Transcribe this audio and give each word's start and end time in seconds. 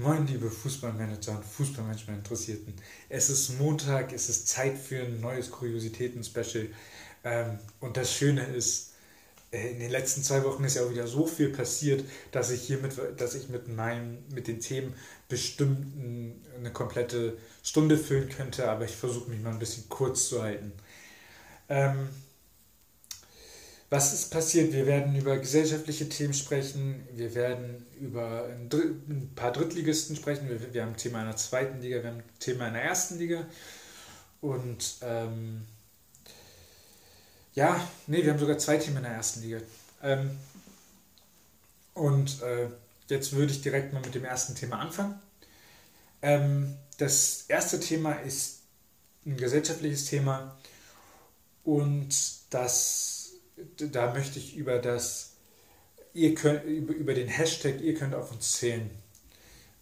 Moin, 0.00 0.26
liebe 0.26 0.50
Fußballmanager 0.50 1.32
und 1.32 1.44
Fußballmanagement-Interessierten. 1.44 2.72
Es 3.10 3.28
ist 3.28 3.58
Montag, 3.58 4.14
es 4.14 4.30
ist 4.30 4.48
Zeit 4.48 4.78
für 4.78 5.02
ein 5.02 5.20
neues 5.20 5.50
Kuriositäten-Special. 5.50 6.68
Ähm, 7.22 7.58
und 7.80 7.98
das 7.98 8.14
Schöne 8.14 8.46
ist, 8.46 8.94
äh, 9.52 9.72
in 9.72 9.78
den 9.78 9.90
letzten 9.90 10.22
zwei 10.22 10.42
Wochen 10.44 10.64
ist 10.64 10.76
ja 10.76 10.84
auch 10.84 10.90
wieder 10.90 11.06
so 11.06 11.26
viel 11.26 11.50
passiert, 11.50 12.02
dass 12.32 12.50
ich 12.50 12.62
hier 12.62 12.78
mit, 12.78 12.94
dass 13.18 13.34
ich 13.34 13.50
mit, 13.50 13.68
meinem, 13.68 14.24
mit 14.32 14.48
den 14.48 14.60
Themen 14.60 14.94
bestimmt 15.28 16.32
eine 16.56 16.72
komplette 16.72 17.36
Stunde 17.62 17.98
füllen 17.98 18.30
könnte, 18.30 18.70
aber 18.70 18.86
ich 18.86 18.96
versuche 18.96 19.30
mich 19.30 19.42
mal 19.42 19.52
ein 19.52 19.58
bisschen 19.58 19.86
kurz 19.90 20.30
zu 20.30 20.42
halten. 20.42 20.72
Was 23.90 24.12
ist 24.12 24.30
passiert? 24.30 24.72
Wir 24.72 24.86
werden 24.86 25.16
über 25.16 25.36
gesellschaftliche 25.36 26.08
Themen 26.08 26.32
sprechen, 26.32 27.06
wir 27.12 27.34
werden 27.34 27.84
über 28.00 28.46
ein, 28.46 28.70
ein 29.08 29.32
paar 29.34 29.50
Drittligisten 29.50 30.14
sprechen, 30.14 30.48
wir, 30.48 30.72
wir, 30.72 30.82
haben 30.82 30.90
ein 30.90 30.96
Thema 30.96 31.18
einer 31.18 31.36
zweiten 31.36 31.80
Liga, 31.80 32.00
wir 32.00 32.10
haben 32.10 32.18
ein 32.18 32.38
Thema 32.38 32.66
einer 32.66 32.80
ersten 32.80 33.18
Liga 33.18 33.44
und 34.40 34.94
ähm, 35.02 35.62
ja, 37.54 37.84
nee, 38.06 38.22
wir 38.22 38.30
haben 38.30 38.38
sogar 38.38 38.58
zwei 38.58 38.76
Themen 38.76 38.98
in 38.98 39.02
der 39.02 39.12
ersten 39.12 39.42
Liga. 39.42 39.58
Ähm, 40.04 40.38
und 41.94 42.40
äh, 42.42 42.68
jetzt 43.08 43.32
würde 43.32 43.52
ich 43.52 43.60
direkt 43.60 43.92
mal 43.92 44.02
mit 44.02 44.14
dem 44.14 44.24
ersten 44.24 44.54
Thema 44.54 44.78
anfangen. 44.78 45.20
Ähm, 46.22 46.76
das 46.98 47.46
erste 47.48 47.80
Thema 47.80 48.12
ist 48.12 48.60
ein 49.26 49.36
gesellschaftliches 49.36 50.04
Thema 50.04 50.56
und 51.64 52.14
das 52.50 53.19
da 53.76 54.12
möchte 54.12 54.38
ich 54.38 54.56
über 54.56 54.78
das, 54.78 55.34
ihr 56.14 56.34
könnt, 56.34 56.64
über 56.64 57.14
den 57.14 57.28
Hashtag, 57.28 57.80
ihr 57.80 57.94
könnt 57.94 58.14
auf 58.14 58.30
uns 58.32 58.58
zählen, 58.58 58.90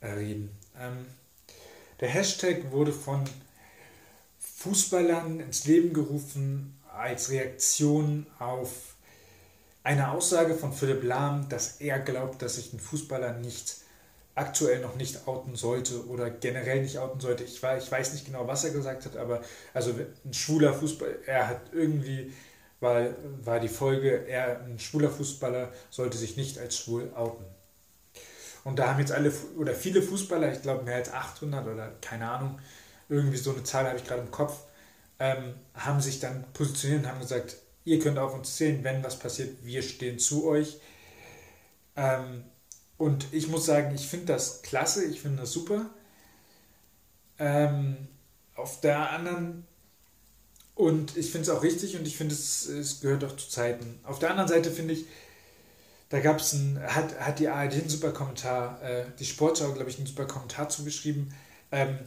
äh, 0.00 0.08
reden. 0.08 0.50
Ähm, 0.78 1.06
der 2.00 2.08
Hashtag 2.08 2.70
wurde 2.70 2.92
von 2.92 3.24
Fußballern 4.38 5.40
ins 5.40 5.66
Leben 5.66 5.92
gerufen 5.92 6.78
als 6.92 7.30
Reaktion 7.30 8.26
auf 8.38 8.96
eine 9.84 10.10
Aussage 10.10 10.54
von 10.54 10.72
Philipp 10.72 11.02
Lahm, 11.02 11.48
dass 11.48 11.80
er 11.80 11.98
glaubt, 11.98 12.42
dass 12.42 12.56
sich 12.56 12.72
ein 12.72 12.80
Fußballer 12.80 13.34
nicht 13.34 13.78
aktuell 14.34 14.80
noch 14.80 14.94
nicht 14.96 15.26
outen 15.26 15.56
sollte 15.56 16.06
oder 16.06 16.30
generell 16.30 16.82
nicht 16.82 16.98
outen 16.98 17.20
sollte. 17.20 17.44
Ich, 17.44 17.62
war, 17.62 17.76
ich 17.76 17.90
weiß 17.90 18.12
nicht 18.12 18.26
genau, 18.26 18.46
was 18.46 18.64
er 18.64 18.70
gesagt 18.70 19.04
hat, 19.04 19.16
aber 19.16 19.42
also 19.74 19.94
ein 20.24 20.34
schwuler 20.34 20.74
Fußballer, 20.74 21.26
er 21.26 21.48
hat 21.48 21.60
irgendwie 21.72 22.32
weil, 22.80 23.16
war 23.42 23.60
die 23.60 23.68
Folge, 23.68 24.26
er, 24.26 24.60
ein 24.60 24.78
schwuler 24.78 25.10
Fußballer, 25.10 25.72
sollte 25.90 26.16
sich 26.18 26.36
nicht 26.36 26.58
als 26.58 26.76
schwul 26.76 27.12
outen. 27.14 27.44
Und 28.64 28.78
da 28.78 28.88
haben 28.88 29.00
jetzt 29.00 29.12
alle 29.12 29.32
oder 29.56 29.74
viele 29.74 30.02
Fußballer, 30.02 30.52
ich 30.52 30.62
glaube 30.62 30.84
mehr 30.84 30.96
als 30.96 31.12
800 31.12 31.66
oder 31.66 31.92
keine 32.00 32.30
Ahnung, 32.30 32.58
irgendwie 33.08 33.38
so 33.38 33.52
eine 33.52 33.62
Zahl 33.62 33.86
habe 33.86 33.96
ich 33.96 34.04
gerade 34.04 34.22
im 34.22 34.30
Kopf, 34.30 34.60
ähm, 35.18 35.54
haben 35.74 36.00
sich 36.00 36.20
dann 36.20 36.44
positioniert 36.52 37.04
und 37.04 37.08
haben 37.08 37.20
gesagt, 37.20 37.56
ihr 37.84 37.98
könnt 37.98 38.18
auf 38.18 38.34
uns 38.34 38.56
zählen, 38.56 38.84
wenn 38.84 39.02
was 39.02 39.18
passiert, 39.18 39.64
wir 39.64 39.82
stehen 39.82 40.18
zu 40.18 40.46
euch. 40.46 40.78
Ähm, 41.96 42.44
und 42.98 43.26
ich 43.32 43.48
muss 43.48 43.66
sagen, 43.66 43.94
ich 43.94 44.06
finde 44.06 44.26
das 44.26 44.62
klasse, 44.62 45.04
ich 45.04 45.20
finde 45.20 45.42
das 45.42 45.52
super. 45.52 45.86
Ähm, 47.38 48.08
auf 48.54 48.80
der 48.80 49.10
anderen 49.10 49.66
und 50.78 51.16
ich 51.16 51.32
finde 51.32 51.50
es 51.50 51.56
auch 51.56 51.64
richtig 51.64 51.96
und 51.96 52.06
ich 52.06 52.16
finde 52.16 52.36
es, 52.36 52.66
es 52.66 53.00
gehört 53.00 53.24
auch 53.24 53.36
zu 53.36 53.48
Zeiten. 53.48 53.98
Auf 54.04 54.20
der 54.20 54.30
anderen 54.30 54.48
Seite 54.48 54.70
finde 54.70 54.94
ich, 54.94 55.06
da 56.08 56.20
gab 56.20 56.38
es 56.38 56.52
ein, 56.52 56.80
hat, 56.80 57.18
hat 57.18 57.40
die 57.40 57.48
ARD 57.48 57.72
einen 57.72 57.88
super 57.88 58.12
Kommentar, 58.12 58.80
äh, 58.80 59.06
die 59.18 59.24
Sportschau, 59.24 59.72
glaube 59.72 59.90
ich, 59.90 59.98
einen 59.98 60.06
super 60.06 60.26
Kommentar 60.26 60.68
zugeschrieben, 60.68 61.34
ähm, 61.72 61.98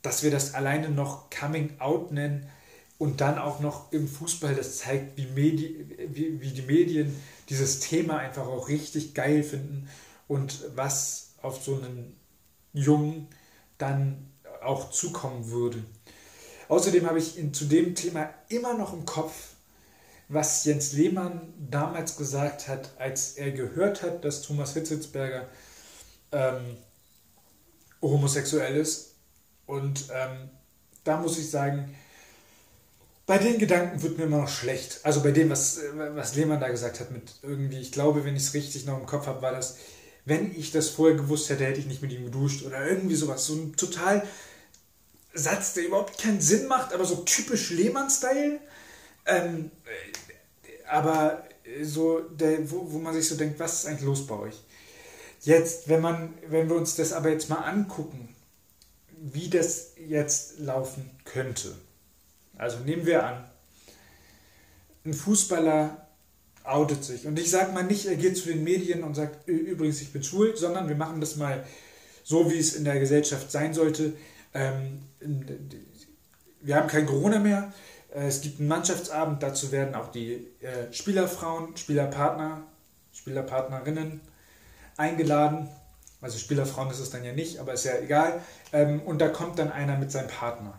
dass 0.00 0.22
wir 0.22 0.30
das 0.30 0.54
alleine 0.54 0.88
noch 0.88 1.28
Coming 1.28 1.78
Out 1.80 2.12
nennen 2.12 2.48
und 2.96 3.20
dann 3.20 3.38
auch 3.38 3.60
noch 3.60 3.92
im 3.92 4.08
Fußball, 4.08 4.54
das 4.54 4.78
zeigt, 4.78 5.18
wie, 5.18 5.26
Medi 5.26 5.86
wie, 6.08 6.40
wie 6.40 6.52
die 6.52 6.62
Medien 6.62 7.14
dieses 7.50 7.80
Thema 7.80 8.16
einfach 8.16 8.46
auch 8.46 8.68
richtig 8.68 9.12
geil 9.12 9.42
finden 9.42 9.86
und 10.28 10.64
was 10.76 11.34
auf 11.42 11.62
so 11.62 11.74
einen 11.74 12.16
Jungen 12.72 13.28
dann 13.76 14.30
auch 14.62 14.90
zukommen 14.90 15.50
würde. 15.50 15.84
Außerdem 16.70 17.04
habe 17.04 17.18
ich 17.18 17.36
in, 17.36 17.52
zu 17.52 17.64
dem 17.64 17.96
Thema 17.96 18.32
immer 18.48 18.74
noch 18.74 18.92
im 18.92 19.04
Kopf, 19.04 19.34
was 20.28 20.64
Jens 20.64 20.92
Lehmann 20.92 21.52
damals 21.58 22.16
gesagt 22.16 22.68
hat, 22.68 22.92
als 22.96 23.32
er 23.32 23.50
gehört 23.50 24.02
hat, 24.02 24.24
dass 24.24 24.42
Thomas 24.42 24.74
Hitzelsberger 24.74 25.48
ähm, 26.30 26.76
homosexuell 28.00 28.76
ist. 28.76 29.16
Und 29.66 30.04
ähm, 30.14 30.48
da 31.02 31.16
muss 31.16 31.38
ich 31.38 31.50
sagen, 31.50 31.92
bei 33.26 33.38
den 33.38 33.58
Gedanken 33.58 34.00
wird 34.02 34.16
mir 34.16 34.24
immer 34.24 34.42
noch 34.42 34.48
schlecht. 34.48 35.00
Also 35.02 35.24
bei 35.24 35.32
dem, 35.32 35.50
was, 35.50 35.80
was 36.14 36.36
Lehmann 36.36 36.60
da 36.60 36.68
gesagt 36.68 37.00
hat, 37.00 37.10
mit 37.10 37.32
irgendwie, 37.42 37.80
ich 37.80 37.90
glaube, 37.90 38.24
wenn 38.24 38.36
ich 38.36 38.44
es 38.44 38.54
richtig 38.54 38.86
noch 38.86 39.00
im 39.00 39.06
Kopf 39.06 39.26
habe, 39.26 39.42
war 39.42 39.50
das, 39.50 39.76
wenn 40.24 40.56
ich 40.56 40.70
das 40.70 40.88
vorher 40.88 41.16
gewusst 41.16 41.50
hätte, 41.50 41.64
hätte 41.64 41.80
ich 41.80 41.86
nicht 41.86 42.02
mit 42.02 42.12
ihm 42.12 42.26
geduscht 42.26 42.64
oder 42.64 42.86
irgendwie 42.86 43.16
sowas. 43.16 43.44
So 43.44 43.54
ein 43.54 43.74
total 43.74 44.22
Satz, 45.32 45.74
der 45.74 45.86
überhaupt 45.86 46.18
keinen 46.18 46.40
Sinn 46.40 46.66
macht, 46.66 46.92
aber 46.92 47.04
so 47.04 47.16
typisch 47.16 47.70
Lehmann-Style. 47.70 48.60
Ähm, 49.26 49.70
aber 50.88 51.44
so, 51.82 52.20
der, 52.20 52.70
wo, 52.70 52.92
wo 52.92 52.98
man 52.98 53.14
sich 53.14 53.28
so 53.28 53.36
denkt, 53.36 53.58
was 53.60 53.80
ist 53.80 53.86
eigentlich 53.86 54.02
los 54.02 54.26
bei 54.26 54.36
euch? 54.36 54.56
Jetzt, 55.42 55.88
wenn, 55.88 56.00
man, 56.00 56.34
wenn 56.48 56.68
wir 56.68 56.76
uns 56.76 56.96
das 56.96 57.12
aber 57.12 57.30
jetzt 57.30 57.48
mal 57.48 57.62
angucken, 57.62 58.34
wie 59.20 59.48
das 59.48 59.92
jetzt 60.06 60.58
laufen 60.58 61.10
könnte. 61.24 61.74
Also 62.56 62.78
nehmen 62.80 63.06
wir 63.06 63.24
an, 63.24 63.50
ein 65.04 65.14
Fußballer 65.14 66.08
outet 66.64 67.04
sich. 67.04 67.26
Und 67.26 67.38
ich 67.38 67.50
sage 67.50 67.72
mal 67.72 67.84
nicht, 67.84 68.06
er 68.06 68.16
geht 68.16 68.36
zu 68.36 68.48
den 68.48 68.64
Medien 68.64 69.02
und 69.02 69.14
sagt, 69.14 69.48
übrigens, 69.48 70.00
ich 70.02 70.12
bin 70.12 70.22
schwul, 70.22 70.56
sondern 70.56 70.88
wir 70.88 70.96
machen 70.96 71.20
das 71.20 71.36
mal 71.36 71.64
so, 72.22 72.50
wie 72.50 72.58
es 72.58 72.74
in 72.74 72.84
der 72.84 73.00
Gesellschaft 73.00 73.50
sein 73.50 73.72
sollte. 73.72 74.12
Ähm, 74.54 75.02
wir 76.60 76.76
haben 76.76 76.88
kein 76.88 77.06
Corona 77.06 77.38
mehr. 77.38 77.72
Äh, 78.12 78.26
es 78.26 78.40
gibt 78.40 78.58
einen 78.58 78.68
Mannschaftsabend, 78.68 79.42
dazu 79.42 79.72
werden 79.72 79.94
auch 79.94 80.10
die 80.10 80.46
äh, 80.60 80.92
Spielerfrauen, 80.92 81.76
Spielerpartner, 81.76 82.62
Spielerpartnerinnen 83.12 84.20
eingeladen. 84.96 85.68
Also 86.20 86.38
Spielerfrauen 86.38 86.90
ist 86.90 86.98
es 86.98 87.10
dann 87.10 87.24
ja 87.24 87.32
nicht, 87.32 87.58
aber 87.58 87.72
ist 87.72 87.84
ja 87.84 87.98
egal. 87.98 88.40
Ähm, 88.72 89.00
und 89.02 89.20
da 89.20 89.28
kommt 89.28 89.58
dann 89.58 89.72
einer 89.72 89.96
mit 89.96 90.12
seinem 90.12 90.28
Partner. 90.28 90.78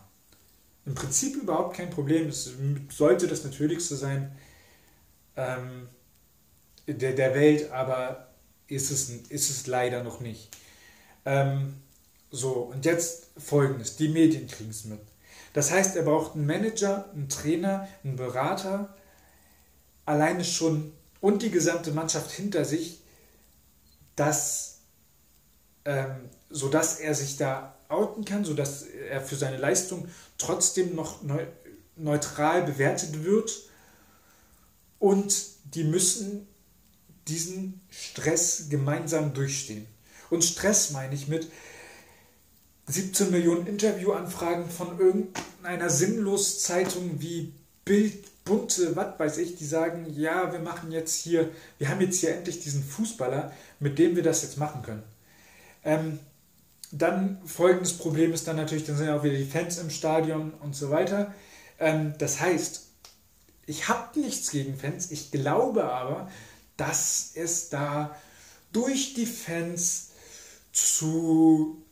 Im 0.84 0.94
Prinzip 0.94 1.36
überhaupt 1.36 1.76
kein 1.76 1.90
Problem. 1.90 2.28
Es 2.28 2.50
sollte 2.90 3.26
das 3.26 3.44
Natürlichste 3.44 3.96
sein 3.96 4.32
ähm, 5.36 5.88
der, 6.86 7.12
der 7.12 7.34
Welt, 7.34 7.70
aber 7.72 8.28
ist 8.66 8.90
es, 8.90 9.10
ist 9.10 9.50
es 9.50 9.66
leider 9.66 10.02
noch 10.02 10.20
nicht. 10.20 10.48
Ähm, 11.24 11.74
so, 12.32 12.52
und 12.52 12.84
jetzt 12.84 13.28
folgendes: 13.36 13.96
Die 13.96 14.08
Medien 14.08 14.48
kriegen 14.48 14.70
es 14.70 14.84
mit. 14.86 15.00
Das 15.52 15.70
heißt, 15.70 15.96
er 15.96 16.02
braucht 16.02 16.34
einen 16.34 16.46
Manager, 16.46 17.10
einen 17.12 17.28
Trainer, 17.28 17.86
einen 18.02 18.16
Berater, 18.16 18.96
alleine 20.06 20.44
schon 20.44 20.92
und 21.20 21.42
die 21.42 21.50
gesamte 21.50 21.92
Mannschaft 21.92 22.30
hinter 22.30 22.64
sich, 22.64 23.00
dass, 24.16 24.78
ähm, 25.84 26.30
sodass 26.48 27.00
er 27.00 27.14
sich 27.14 27.36
da 27.36 27.76
outen 27.88 28.24
kann, 28.24 28.44
sodass 28.44 28.82
er 28.82 29.20
für 29.20 29.36
seine 29.36 29.58
Leistung 29.58 30.08
trotzdem 30.38 30.94
noch 30.94 31.22
neu, 31.22 31.46
neutral 31.96 32.62
bewertet 32.62 33.24
wird. 33.24 33.52
Und 34.98 35.34
die 35.74 35.84
müssen 35.84 36.48
diesen 37.28 37.80
Stress 37.90 38.68
gemeinsam 38.70 39.34
durchstehen. 39.34 39.86
Und 40.30 40.44
Stress 40.44 40.90
meine 40.92 41.14
ich 41.14 41.28
mit, 41.28 41.50
17 42.86 43.30
Millionen 43.30 43.66
Interviewanfragen 43.66 44.68
von 44.68 44.98
irgendeiner 44.98 45.88
Sinnlos-Zeitung 45.88 47.20
wie 47.20 47.52
Bild, 47.84 48.24
Bunte, 48.44 48.96
was 48.96 49.18
weiß 49.18 49.38
ich, 49.38 49.56
die 49.56 49.64
sagen, 49.64 50.06
ja, 50.16 50.52
wir 50.52 50.58
machen 50.58 50.90
jetzt 50.90 51.22
hier, 51.22 51.50
wir 51.78 51.88
haben 51.88 52.00
jetzt 52.00 52.20
hier 52.20 52.34
endlich 52.34 52.60
diesen 52.60 52.82
Fußballer, 52.82 53.52
mit 53.78 53.98
dem 53.98 54.16
wir 54.16 54.22
das 54.24 54.42
jetzt 54.42 54.58
machen 54.58 54.82
können. 54.82 55.02
Ähm, 55.84 56.18
dann 56.90 57.40
folgendes 57.46 57.94
Problem 57.94 58.32
ist 58.32 58.48
dann 58.48 58.56
natürlich, 58.56 58.84
dann 58.84 58.96
sind 58.96 59.06
ja 59.06 59.16
auch 59.16 59.22
wieder 59.22 59.36
die 59.36 59.44
Fans 59.44 59.78
im 59.78 59.90
Stadion 59.90 60.52
und 60.60 60.74
so 60.74 60.90
weiter. 60.90 61.32
Ähm, 61.78 62.14
das 62.18 62.40
heißt, 62.40 62.88
ich 63.66 63.88
habe 63.88 64.18
nichts 64.20 64.50
gegen 64.50 64.76
Fans, 64.76 65.10
ich 65.10 65.30
glaube 65.30 65.84
aber, 65.84 66.28
dass 66.76 67.30
es 67.34 67.68
da 67.68 68.16
durch 68.72 69.14
die 69.14 69.26
Fans 69.26 70.10
zu 70.72 71.82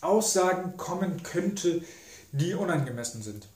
Aussagen 0.00 0.76
kommen 0.76 1.22
könnte, 1.22 1.82
die 2.32 2.54
unangemessen 2.54 3.22
sind. 3.22 3.48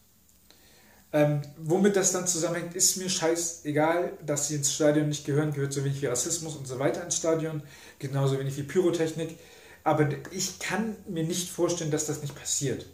Ähm, 1.14 1.42
womit 1.58 1.96
das 1.96 2.12
dann 2.12 2.26
zusammenhängt, 2.26 2.74
ist 2.74 2.96
mir 2.96 3.10
scheißegal, 3.10 4.14
dass 4.24 4.48
sie 4.48 4.54
ins 4.54 4.72
Stadion 4.72 5.08
nicht 5.08 5.26
gehören, 5.26 5.52
gehört 5.52 5.72
so 5.72 5.84
wenig 5.84 6.00
wie 6.00 6.06
Rassismus 6.06 6.56
und 6.56 6.66
so 6.66 6.78
weiter 6.78 7.04
ins 7.04 7.16
Stadion, 7.16 7.62
genauso 7.98 8.38
wenig 8.38 8.56
wie 8.56 8.62
Pyrotechnik. 8.62 9.38
Aber 9.84 10.08
ich 10.30 10.58
kann 10.58 10.96
mir 11.06 11.24
nicht 11.24 11.50
vorstellen, 11.50 11.90
dass 11.90 12.06
das 12.06 12.22
nicht 12.22 12.34
passiert. 12.34 12.86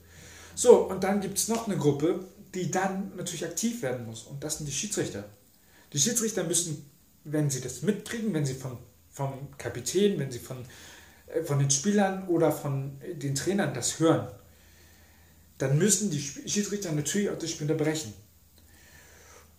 So, 0.55 0.79
und 0.89 1.05
dann 1.05 1.21
gibt 1.21 1.39
es 1.39 1.47
noch 1.47 1.69
eine 1.69 1.77
Gruppe, 1.77 2.25
die 2.55 2.71
dann 2.71 3.13
natürlich 3.17 3.45
aktiv 3.45 3.83
werden 3.83 4.07
muss. 4.07 4.25
Und 4.25 4.43
das 4.43 4.59
sind 4.59 4.67
die 4.67 4.73
Schiedsrichter. 4.73 5.25
Die 5.93 5.99
Schiedsrichter 5.99 6.43
müssen, 6.43 6.91
wenn 7.25 7.51
sie 7.51 7.61
das 7.61 7.83
mitkriegen, 7.83 8.35
wenn 8.35 8.45
sie 8.45 8.55
vom, 8.55 8.79
vom 9.11 9.33
Kapitän, 9.59 10.19
wenn 10.19 10.33
sie 10.33 10.41
von, 10.41 10.65
von 11.45 11.59
den 11.59 11.71
Spielern 11.71 12.27
oder 12.29 12.53
von 12.53 13.01
den 13.15 13.35
Trainern 13.35 13.75
das 13.75 13.99
hören, 13.99 14.29
dann 15.59 15.79
müssen 15.79 16.11
die 16.11 16.21
Schiedsrichter 16.21 16.93
natürlich 16.93 17.31
auch 17.31 17.39
das 17.39 17.51
Spiel 17.51 17.71
unterbrechen. 17.71 18.15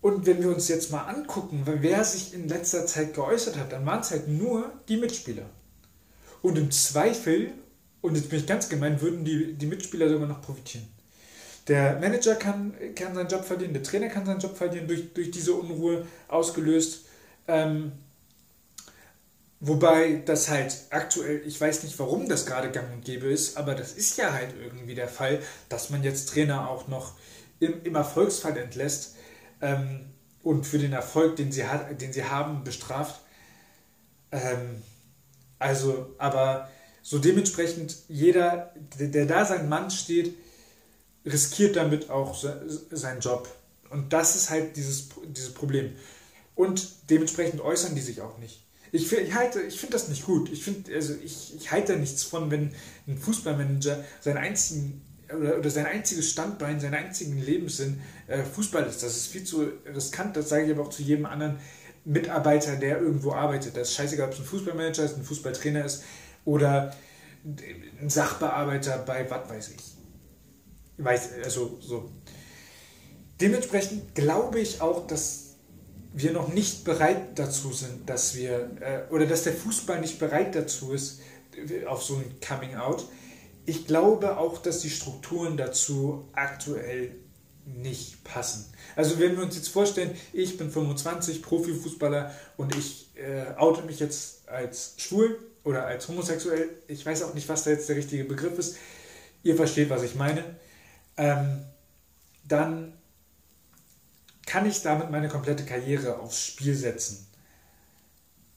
Und 0.02 0.26
wenn 0.26 0.42
wir 0.42 0.50
uns 0.50 0.70
jetzt 0.70 0.92
mal 0.92 1.04
angucken, 1.04 1.64
wer 1.66 2.04
sich 2.06 2.34
in 2.34 2.48
letzter 2.48 2.86
Zeit 2.86 3.14
geäußert 3.14 3.58
hat, 3.58 3.74
dann 3.74 3.86
waren 3.86 4.00
es 4.00 4.12
halt 4.12 4.30
nur 4.30 4.72
die 4.88 4.96
Mitspieler. 4.96 5.46
Und 6.42 6.58
im 6.58 6.72
Zweifel, 6.72 7.52
und 8.00 8.16
jetzt 8.16 8.30
bin 8.30 8.40
ich 8.40 8.48
ganz 8.48 8.70
gemein, 8.70 9.02
würden 9.02 9.26
die, 9.26 9.54
die 9.56 9.66
Mitspieler 9.66 10.10
sogar 10.10 10.28
noch 10.28 10.42
profitieren. 10.42 10.88
Der 11.68 12.00
Manager 12.00 12.36
kann, 12.36 12.74
kann 12.96 13.14
seinen 13.14 13.28
Job 13.28 13.44
verlieren, 13.44 13.74
der 13.74 13.84
Trainer 13.84 14.08
kann 14.08 14.26
seinen 14.26 14.40
Job 14.40 14.58
verlieren 14.58 14.88
durch, 14.88 15.14
durch 15.14 15.32
diese 15.32 15.54
Unruhe 15.54 16.08
ausgelöst. 16.30 17.06
Ähm, 17.48 17.92
wobei 19.60 20.22
das 20.26 20.50
halt 20.50 20.76
aktuell, 20.90 21.42
ich 21.46 21.60
weiß 21.60 21.84
nicht, 21.84 21.98
warum 22.00 22.30
das 22.30 22.46
gerade 22.46 22.72
gang 22.72 22.92
und 22.94 23.04
gäbe 23.04 23.28
ist, 23.28 23.58
aber 23.58 23.76
das 23.76 23.94
ist 23.94 24.18
ja 24.18 24.34
halt 24.34 24.54
irgendwie 24.58 24.96
der 24.96 25.10
Fall, 25.10 25.42
dass 25.68 25.90
man 25.90 26.04
jetzt 26.04 26.30
Trainer 26.30 26.70
auch 26.70 26.88
noch 26.88 27.14
im, 27.60 27.84
im 27.84 27.96
Erfolgsfall 27.96 28.58
entlässt 28.58 29.16
ähm, 29.62 30.06
und 30.44 30.66
für 30.66 30.80
den 30.80 30.94
Erfolg, 30.94 31.36
den 31.36 31.52
sie, 31.52 31.66
hat, 31.66 32.02
den 32.02 32.14
sie 32.14 32.24
haben, 32.24 32.64
bestraft. 32.64 33.22
Ähm, 34.32 34.82
also, 35.58 36.16
aber 36.18 36.70
so 37.02 37.20
dementsprechend, 37.20 37.98
jeder, 38.08 38.74
der, 38.98 39.08
der 39.08 39.26
da 39.26 39.46
sein 39.46 39.68
Mann 39.68 39.92
steht, 39.92 40.36
riskiert 41.26 41.76
damit 41.76 42.10
auch 42.10 42.36
se, 42.36 42.66
seinen 42.92 43.20
Job. 43.20 43.50
Und 43.90 44.14
das 44.14 44.36
ist 44.36 44.50
halt 44.50 44.78
dieses, 44.78 45.10
dieses 45.26 45.54
Problem. 45.54 45.96
Und 46.56 47.10
dementsprechend 47.10 47.62
äußern 47.62 47.96
die 47.96 48.02
sich 48.02 48.22
auch 48.22 48.38
nicht. 48.38 48.64
Ich, 48.92 49.12
ich, 49.12 49.30
ich 49.68 49.80
finde 49.80 49.94
das 49.94 50.08
nicht 50.08 50.26
gut. 50.26 50.52
Ich, 50.52 50.64
find, 50.64 50.90
also 50.92 51.14
ich, 51.24 51.56
ich 51.56 51.72
halte 51.72 51.96
nichts 51.98 52.24
von, 52.24 52.50
wenn 52.50 52.72
ein 53.08 53.18
Fußballmanager 53.18 54.04
seinen 54.22 54.38
einzigen 54.38 55.02
oder, 55.36 55.58
oder 55.58 55.70
sein 55.70 55.86
einziges 55.86 56.30
Standbein, 56.30 56.80
seinen 56.80 56.96
einzigen 56.96 57.40
Lebenssinn 57.40 58.02
äh, 58.28 58.44
Fußball 58.44 58.86
ist. 58.86 59.04
Das 59.04 59.16
ist 59.16 59.28
viel 59.28 59.44
zu 59.44 59.68
riskant, 59.94 60.36
das 60.36 60.50
sage 60.50 60.66
ich 60.66 60.72
aber 60.72 60.84
auch 60.84 60.90
zu 60.90 61.04
jedem 61.04 61.26
anderen 61.26 61.58
Mitarbeiter, 62.06 62.76
der 62.76 63.00
irgendwo 63.00 63.34
arbeitet. 63.34 63.76
Das 63.76 63.90
ist 63.90 63.96
scheißegal, 63.96 64.28
ob 64.28 64.34
es 64.34 64.40
ein 64.40 64.46
Fußballmanager 64.46 65.04
ist, 65.04 65.18
ein 65.18 65.24
Fußballtrainer 65.24 65.86
ist 65.86 66.04
oder 66.46 66.96
ein 68.02 68.10
Sachbearbeiter 68.10 69.00
bei 69.00 69.30
was 69.30 69.50
weiß 69.50 69.70
ich. 69.70 69.84
Weiß, 70.98 71.30
also 71.44 71.78
so. 71.80 72.12
Dementsprechend 73.40 74.16
glaube 74.16 74.60
ich 74.60 74.82
auch, 74.82 75.08
dass 75.08 75.49
wir 76.22 76.32
noch 76.32 76.50
nicht 76.50 76.84
bereit 76.84 77.38
dazu 77.38 77.72
sind, 77.72 78.10
dass 78.10 78.36
wir, 78.36 78.72
äh, 78.82 79.14
oder 79.14 79.26
dass 79.26 79.44
der 79.44 79.54
Fußball 79.54 80.00
nicht 80.02 80.20
bereit 80.20 80.56
dazu 80.56 80.94
ist, 80.94 81.22
auf 81.88 82.04
so 82.04 82.16
ein 82.16 82.36
Coming 82.46 82.76
Out. 82.76 83.06
Ich 83.66 83.86
glaube 83.86 84.38
auch, 84.38 84.60
dass 84.60 84.80
die 84.80 84.90
Strukturen 84.90 85.58
dazu 85.58 86.28
aktuell 86.34 87.16
nicht 87.66 88.24
passen. 88.24 88.72
Also 88.96 89.20
wenn 89.20 89.36
wir 89.36 89.44
uns 89.44 89.56
jetzt 89.56 89.70
vorstellen, 89.70 90.16
ich 90.34 90.58
bin 90.58 90.72
25, 90.72 91.42
Profifußballer 91.42 92.34
und 92.58 92.76
ich 92.76 93.10
äh, 93.16 93.56
oute 93.58 93.84
mich 93.84 94.00
jetzt 94.00 94.48
als 94.50 94.96
schwul 94.98 95.38
oder 95.64 95.86
als 95.86 96.08
homosexuell, 96.08 96.70
ich 96.88 97.06
weiß 97.06 97.24
auch 97.24 97.34
nicht, 97.34 97.48
was 97.48 97.64
da 97.64 97.72
jetzt 97.72 97.90
der 97.90 97.96
richtige 97.96 98.24
Begriff 98.24 98.58
ist, 98.58 98.78
ihr 99.44 99.56
versteht, 99.56 99.90
was 99.90 100.04
ich 100.04 100.16
meine, 100.16 100.44
ähm, 101.18 101.66
dann 102.44 102.94
kann 104.50 104.66
ich 104.66 104.82
damit 104.82 105.12
meine 105.12 105.30
komplette 105.30 105.64
Karriere 105.64 106.20
aufs 106.20 106.44
Spiel 106.44 106.76
setzen. 106.76 107.28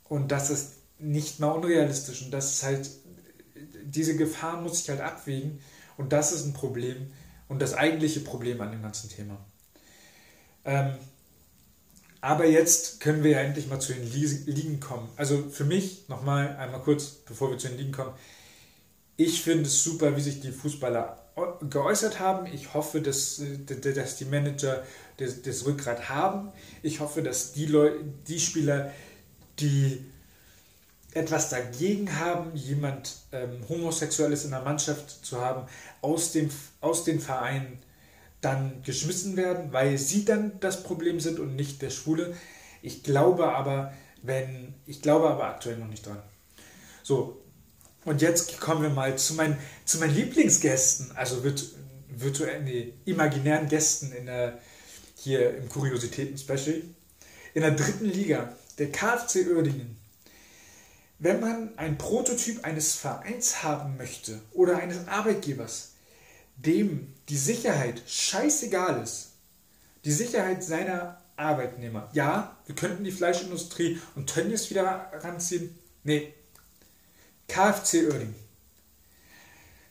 Und 0.08 0.32
das 0.32 0.48
ist 0.48 0.72
nicht 0.98 1.38
mal 1.38 1.50
unrealistisch 1.50 2.22
und 2.22 2.30
das 2.30 2.54
ist 2.54 2.62
halt 2.62 2.90
diese 3.84 4.16
Gefahr 4.16 4.60
muss 4.60 4.80
ich 4.80 4.88
halt 4.88 5.00
abwägen 5.00 5.60
und 5.98 6.12
das 6.14 6.32
ist 6.32 6.46
ein 6.46 6.54
Problem 6.54 7.12
und 7.48 7.60
das 7.60 7.74
eigentliche 7.74 8.20
Problem 8.20 8.60
an 8.62 8.72
dem 8.72 8.80
ganzen 8.80 9.10
Thema. 9.10 9.36
Ähm, 10.64 10.94
aber 12.22 12.46
jetzt 12.46 13.00
können 13.00 13.22
wir 13.22 13.32
ja 13.32 13.40
endlich 13.40 13.68
mal 13.68 13.80
zu 13.80 13.92
den 13.92 14.10
Ligen 14.10 14.80
kommen. 14.80 15.10
Also 15.16 15.50
für 15.50 15.64
mich, 15.64 16.08
nochmal 16.08 16.56
einmal 16.56 16.80
kurz, 16.80 17.06
bevor 17.26 17.50
wir 17.50 17.58
zu 17.58 17.68
den 17.68 17.76
Ligen 17.76 17.92
kommen, 17.92 18.14
ich 19.16 19.42
finde 19.42 19.64
es 19.64 19.84
super, 19.84 20.16
wie 20.16 20.22
sich 20.22 20.40
die 20.40 20.52
Fußballer 20.52 21.21
geäußert 21.69 22.20
haben. 22.20 22.46
Ich 22.52 22.75
hoffe, 22.75 23.00
dass, 23.00 23.40
dass 23.67 24.17
die 24.17 24.25
Manager 24.25 24.82
das, 25.17 25.43
das 25.43 25.64
Rückgrat 25.67 26.08
haben. 26.08 26.52
Ich 26.82 27.00
hoffe, 27.00 27.23
dass 27.23 27.52
die, 27.52 27.67
Leute, 27.67 28.05
die 28.26 28.40
Spieler, 28.40 28.93
die 29.58 30.05
etwas 31.14 31.50
dagegen 31.50 32.19
haben, 32.19 32.55
jemand 32.55 33.17
ähm, 33.32 33.61
Homosexuelles 33.69 34.44
in 34.44 34.50
der 34.50 34.62
Mannschaft 34.62 35.25
zu 35.25 35.40
haben, 35.40 35.67
aus, 36.00 36.32
dem, 36.32 36.50
aus 36.81 37.05
den 37.05 37.20
Vereinen 37.20 37.79
dann 38.40 38.82
geschmissen 38.82 39.37
werden, 39.37 39.73
weil 39.73 39.99
sie 39.99 40.25
dann 40.25 40.58
das 40.61 40.82
Problem 40.82 41.20
sind 41.20 41.38
und 41.38 41.55
nicht 41.55 41.81
der 41.82 41.90
Schwule. 41.90 42.34
Ich 42.81 43.02
glaube 43.02 43.55
aber, 43.55 43.93
wenn, 44.23 44.75
ich 44.87 45.00
glaube 45.02 45.29
aber 45.29 45.44
aktuell 45.44 45.76
noch 45.76 45.87
nicht 45.87 46.06
dran. 46.06 46.23
So, 47.02 47.40
und 48.04 48.22
jetzt 48.22 48.60
kommen 48.60 48.82
wir 48.82 48.90
mal 48.90 49.16
zu 49.16 49.34
meinen, 49.34 49.56
zu 49.84 49.99
meinen 49.99 50.14
Lieblingsgästen, 50.14 51.12
also 51.16 51.43
virtu 51.44 51.64
virtuellen, 52.14 52.64
nee, 52.64 52.93
imaginären 53.06 53.69
Gästen 53.69 54.12
in 54.12 54.26
der, 54.26 54.58
hier 55.16 55.56
im 55.56 55.69
Kuriositäten-Special. 55.69 56.82
In 57.54 57.62
der 57.62 57.70
dritten 57.70 58.04
Liga, 58.04 58.54
der 58.78 58.93
KfC 58.93 59.46
Uerdingen 59.49 59.96
wenn 61.22 61.38
man 61.38 61.78
ein 61.78 61.99
Prototyp 61.99 62.64
eines 62.64 62.94
Vereins 62.94 63.62
haben 63.62 63.96
möchte 63.96 64.40
oder 64.50 64.78
eines 64.78 65.06
Arbeitgebers, 65.06 65.93
dem 66.56 67.14
die 67.28 67.37
Sicherheit 67.37 68.02
scheißegal 68.08 69.00
ist, 69.00 69.34
die 70.05 70.10
Sicherheit 70.10 70.64
seiner 70.64 71.22
Arbeitnehmer. 71.37 72.10
Ja, 72.12 72.56
wir 72.66 72.75
könnten 72.75 73.05
die 73.05 73.12
Fleischindustrie 73.12 74.00
und 74.16 74.31
Tönnies 74.31 74.69
wieder 74.70 75.12
ranziehen. 75.20 75.78
Nee, 76.02 76.34
KfC 77.52 78.06
Oerding. 78.10 78.34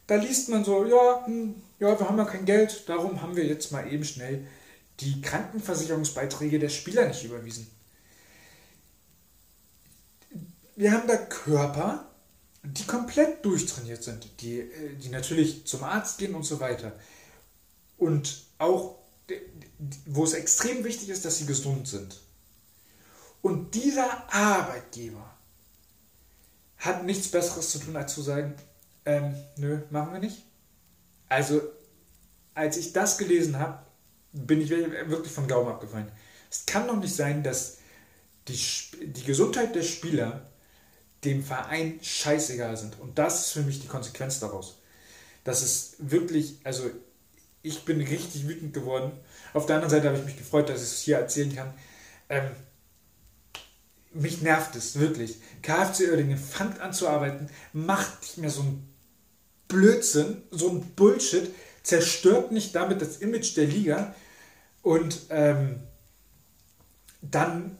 Da 0.07 0.15
liest 0.15 0.49
man 0.49 0.65
so, 0.65 0.85
ja, 0.85 1.25
hm, 1.25 1.55
ja, 1.79 1.97
wir 1.99 2.07
haben 2.07 2.17
ja 2.17 2.25
kein 2.25 2.45
Geld, 2.45 2.83
darum 2.87 3.21
haben 3.21 3.35
wir 3.35 3.45
jetzt 3.45 3.71
mal 3.71 3.91
eben 3.91 4.03
schnell 4.03 4.45
die 4.99 5.21
Krankenversicherungsbeiträge 5.21 6.59
der 6.59 6.69
Spieler 6.69 7.07
nicht 7.07 7.23
überwiesen 7.23 7.67
wir 10.81 10.91
haben 10.91 11.07
da 11.07 11.15
Körper, 11.15 12.07
die 12.63 12.85
komplett 12.85 13.45
durchtrainiert 13.45 14.03
sind, 14.03 14.27
die, 14.41 14.61
äh, 14.61 14.95
die 14.95 15.09
natürlich 15.09 15.65
zum 15.65 15.83
Arzt 15.83 16.17
gehen 16.17 16.33
und 16.33 16.43
so 16.43 16.59
weiter. 16.59 16.93
Und 17.97 18.45
auch, 18.57 18.97
wo 20.07 20.23
es 20.23 20.33
extrem 20.33 20.83
wichtig 20.83 21.09
ist, 21.09 21.23
dass 21.23 21.37
sie 21.37 21.45
gesund 21.45 21.87
sind. 21.87 22.19
Und 23.43 23.75
dieser 23.75 24.33
Arbeitgeber 24.33 25.30
hat 26.81 27.05
nichts 27.05 27.29
Besseres 27.29 27.69
zu 27.69 27.79
tun, 27.79 27.95
als 27.95 28.13
zu 28.13 28.21
sagen, 28.21 28.55
ähm, 29.05 29.35
nö, 29.55 29.79
machen 29.91 30.13
wir 30.13 30.19
nicht. 30.19 30.43
Also, 31.29 31.61
als 32.53 32.75
ich 32.75 32.91
das 32.91 33.17
gelesen 33.17 33.57
habe, 33.59 33.79
bin 34.33 34.59
ich 34.61 34.69
wirklich 34.69 35.31
vom 35.31 35.47
Glauben 35.47 35.69
abgefallen. 35.69 36.11
Es 36.49 36.65
kann 36.65 36.87
doch 36.87 36.97
nicht 36.97 37.15
sein, 37.15 37.43
dass 37.43 37.77
die, 38.47 38.59
die 39.05 39.23
Gesundheit 39.23 39.75
der 39.75 39.83
Spieler 39.83 40.49
dem 41.23 41.43
Verein 41.43 41.99
scheißegal 42.01 42.75
sind. 42.75 42.99
Und 42.99 43.17
das 43.19 43.45
ist 43.45 43.51
für 43.51 43.61
mich 43.61 43.79
die 43.79 43.87
Konsequenz 43.87 44.39
daraus. 44.39 44.79
Das 45.43 45.61
ist 45.61 45.95
wirklich, 45.99 46.57
also 46.63 46.89
ich 47.61 47.85
bin 47.85 48.01
richtig 48.01 48.47
wütend 48.47 48.73
geworden. 48.73 49.11
Auf 49.53 49.67
der 49.67 49.75
anderen 49.75 49.91
Seite 49.91 50.07
habe 50.07 50.17
ich 50.17 50.25
mich 50.25 50.37
gefreut, 50.37 50.69
dass 50.69 50.81
ich 50.81 50.89
es 50.89 51.01
hier 51.01 51.17
erzählen 51.17 51.55
kann. 51.55 51.73
Ähm, 52.29 52.49
mich 54.13 54.41
nervt 54.41 54.75
es 54.75 54.99
wirklich. 54.99 55.39
KFC 55.61 56.09
Oerdingen 56.09 56.37
fangt 56.37 56.79
an 56.79 56.93
zu 56.93 57.07
arbeiten, 57.07 57.47
macht 57.73 58.21
nicht 58.21 58.37
mehr 58.37 58.49
so 58.49 58.61
einen 58.61 58.89
Blödsinn, 59.67 60.41
so 60.51 60.69
einen 60.69 60.81
Bullshit, 60.95 61.49
zerstört 61.83 62.51
nicht 62.51 62.75
damit 62.75 63.01
das 63.01 63.17
Image 63.17 63.55
der 63.57 63.65
Liga 63.65 64.13
und 64.81 65.21
ähm, 65.29 65.79
dann 67.21 67.77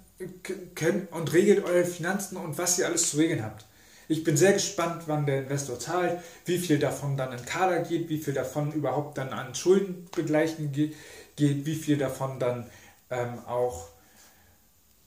könnt 0.76 1.12
und 1.12 1.34
regelt 1.34 1.66
eure 1.66 1.86
Finanzen 1.86 2.38
und 2.38 2.58
was 2.58 2.78
ihr 2.80 2.86
alles 2.86 3.10
zu 3.10 3.18
regeln 3.18 3.44
habt. 3.44 3.66
Ich 4.08 4.24
bin 4.24 4.36
sehr 4.36 4.54
gespannt, 4.54 5.04
wann 5.08 5.26
der 5.26 5.44
Investor 5.44 5.80
zahlt, 5.80 6.22
wie 6.46 6.58
viel 6.58 6.80
davon 6.80 7.18
dann 7.18 7.32
in 7.32 7.46
Kader 7.46 7.80
geht, 7.80 8.10
wie 8.10 8.18
viel 8.18 8.34
davon 8.34 8.72
überhaupt 8.74 9.18
dann 9.18 9.30
an 9.30 9.56
Schuldenbegleichen 9.56 10.72
geht, 10.72 10.96
geht 11.36 11.66
wie 11.66 11.76
viel 11.76 11.98
davon 11.98 12.40
dann 12.40 12.70
ähm, 13.10 13.40
auch 13.48 13.88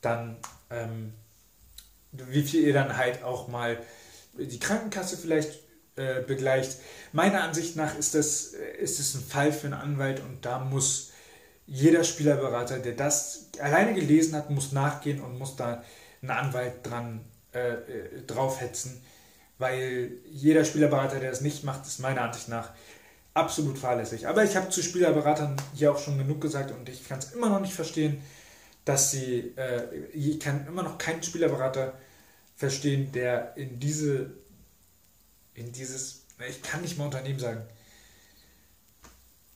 dann, 0.01 0.37
ähm, 0.69 1.13
wie 2.11 2.43
viel 2.43 2.63
ihr 2.63 2.73
dann 2.73 2.97
halt 2.97 3.23
auch 3.23 3.47
mal 3.47 3.77
die 4.37 4.59
Krankenkasse 4.59 5.17
vielleicht 5.17 5.59
äh, 5.95 6.21
begleicht. 6.21 6.77
Meiner 7.13 7.43
Ansicht 7.43 7.75
nach 7.75 7.97
ist 7.97 8.15
das, 8.15 8.47
ist 8.47 8.99
das 8.99 9.15
ein 9.15 9.23
Fall 9.23 9.51
für 9.51 9.67
einen 9.67 9.75
Anwalt 9.75 10.19
und 10.19 10.45
da 10.45 10.59
muss 10.59 11.11
jeder 11.67 12.03
Spielerberater, 12.03 12.79
der 12.79 12.93
das 12.93 13.49
alleine 13.59 13.93
gelesen 13.93 14.35
hat, 14.35 14.49
muss 14.49 14.71
nachgehen 14.71 15.21
und 15.21 15.39
muss 15.39 15.55
da 15.55 15.83
einen 16.21 16.31
Anwalt 16.31 16.73
dran 16.83 17.21
äh, 17.53 17.73
äh 17.73 18.21
draufhetzen, 18.27 19.01
weil 19.57 20.11
jeder 20.29 20.65
Spielerberater, 20.65 21.19
der 21.19 21.31
das 21.31 21.41
nicht 21.41 21.63
macht, 21.63 21.85
ist 21.87 21.99
meiner 21.99 22.21
Ansicht 22.21 22.49
nach 22.49 22.71
absolut 23.33 23.77
fahrlässig. 23.77 24.27
Aber 24.27 24.43
ich 24.43 24.55
habe 24.55 24.69
zu 24.69 24.81
Spielerberatern 24.81 25.55
hier 25.73 25.91
auch 25.91 25.99
schon 25.99 26.17
genug 26.17 26.41
gesagt 26.41 26.71
und 26.71 26.89
ich 26.89 27.07
kann 27.07 27.19
es 27.19 27.31
immer 27.31 27.49
noch 27.49 27.61
nicht 27.61 27.73
verstehen, 27.73 28.21
dass 28.85 29.11
sie, 29.11 29.53
äh, 29.57 30.07
ich 30.13 30.39
kann 30.39 30.65
immer 30.67 30.83
noch 30.83 30.97
keinen 30.97 31.23
Spielerberater 31.23 31.93
verstehen, 32.55 33.11
der 33.11 33.57
in 33.57 33.79
diese, 33.79 34.31
in 35.55 35.71
dieses, 35.71 36.23
ich 36.47 36.61
kann 36.61 36.81
nicht 36.81 36.97
mal 36.97 37.05
Unternehmen 37.05 37.39
sagen, 37.39 37.65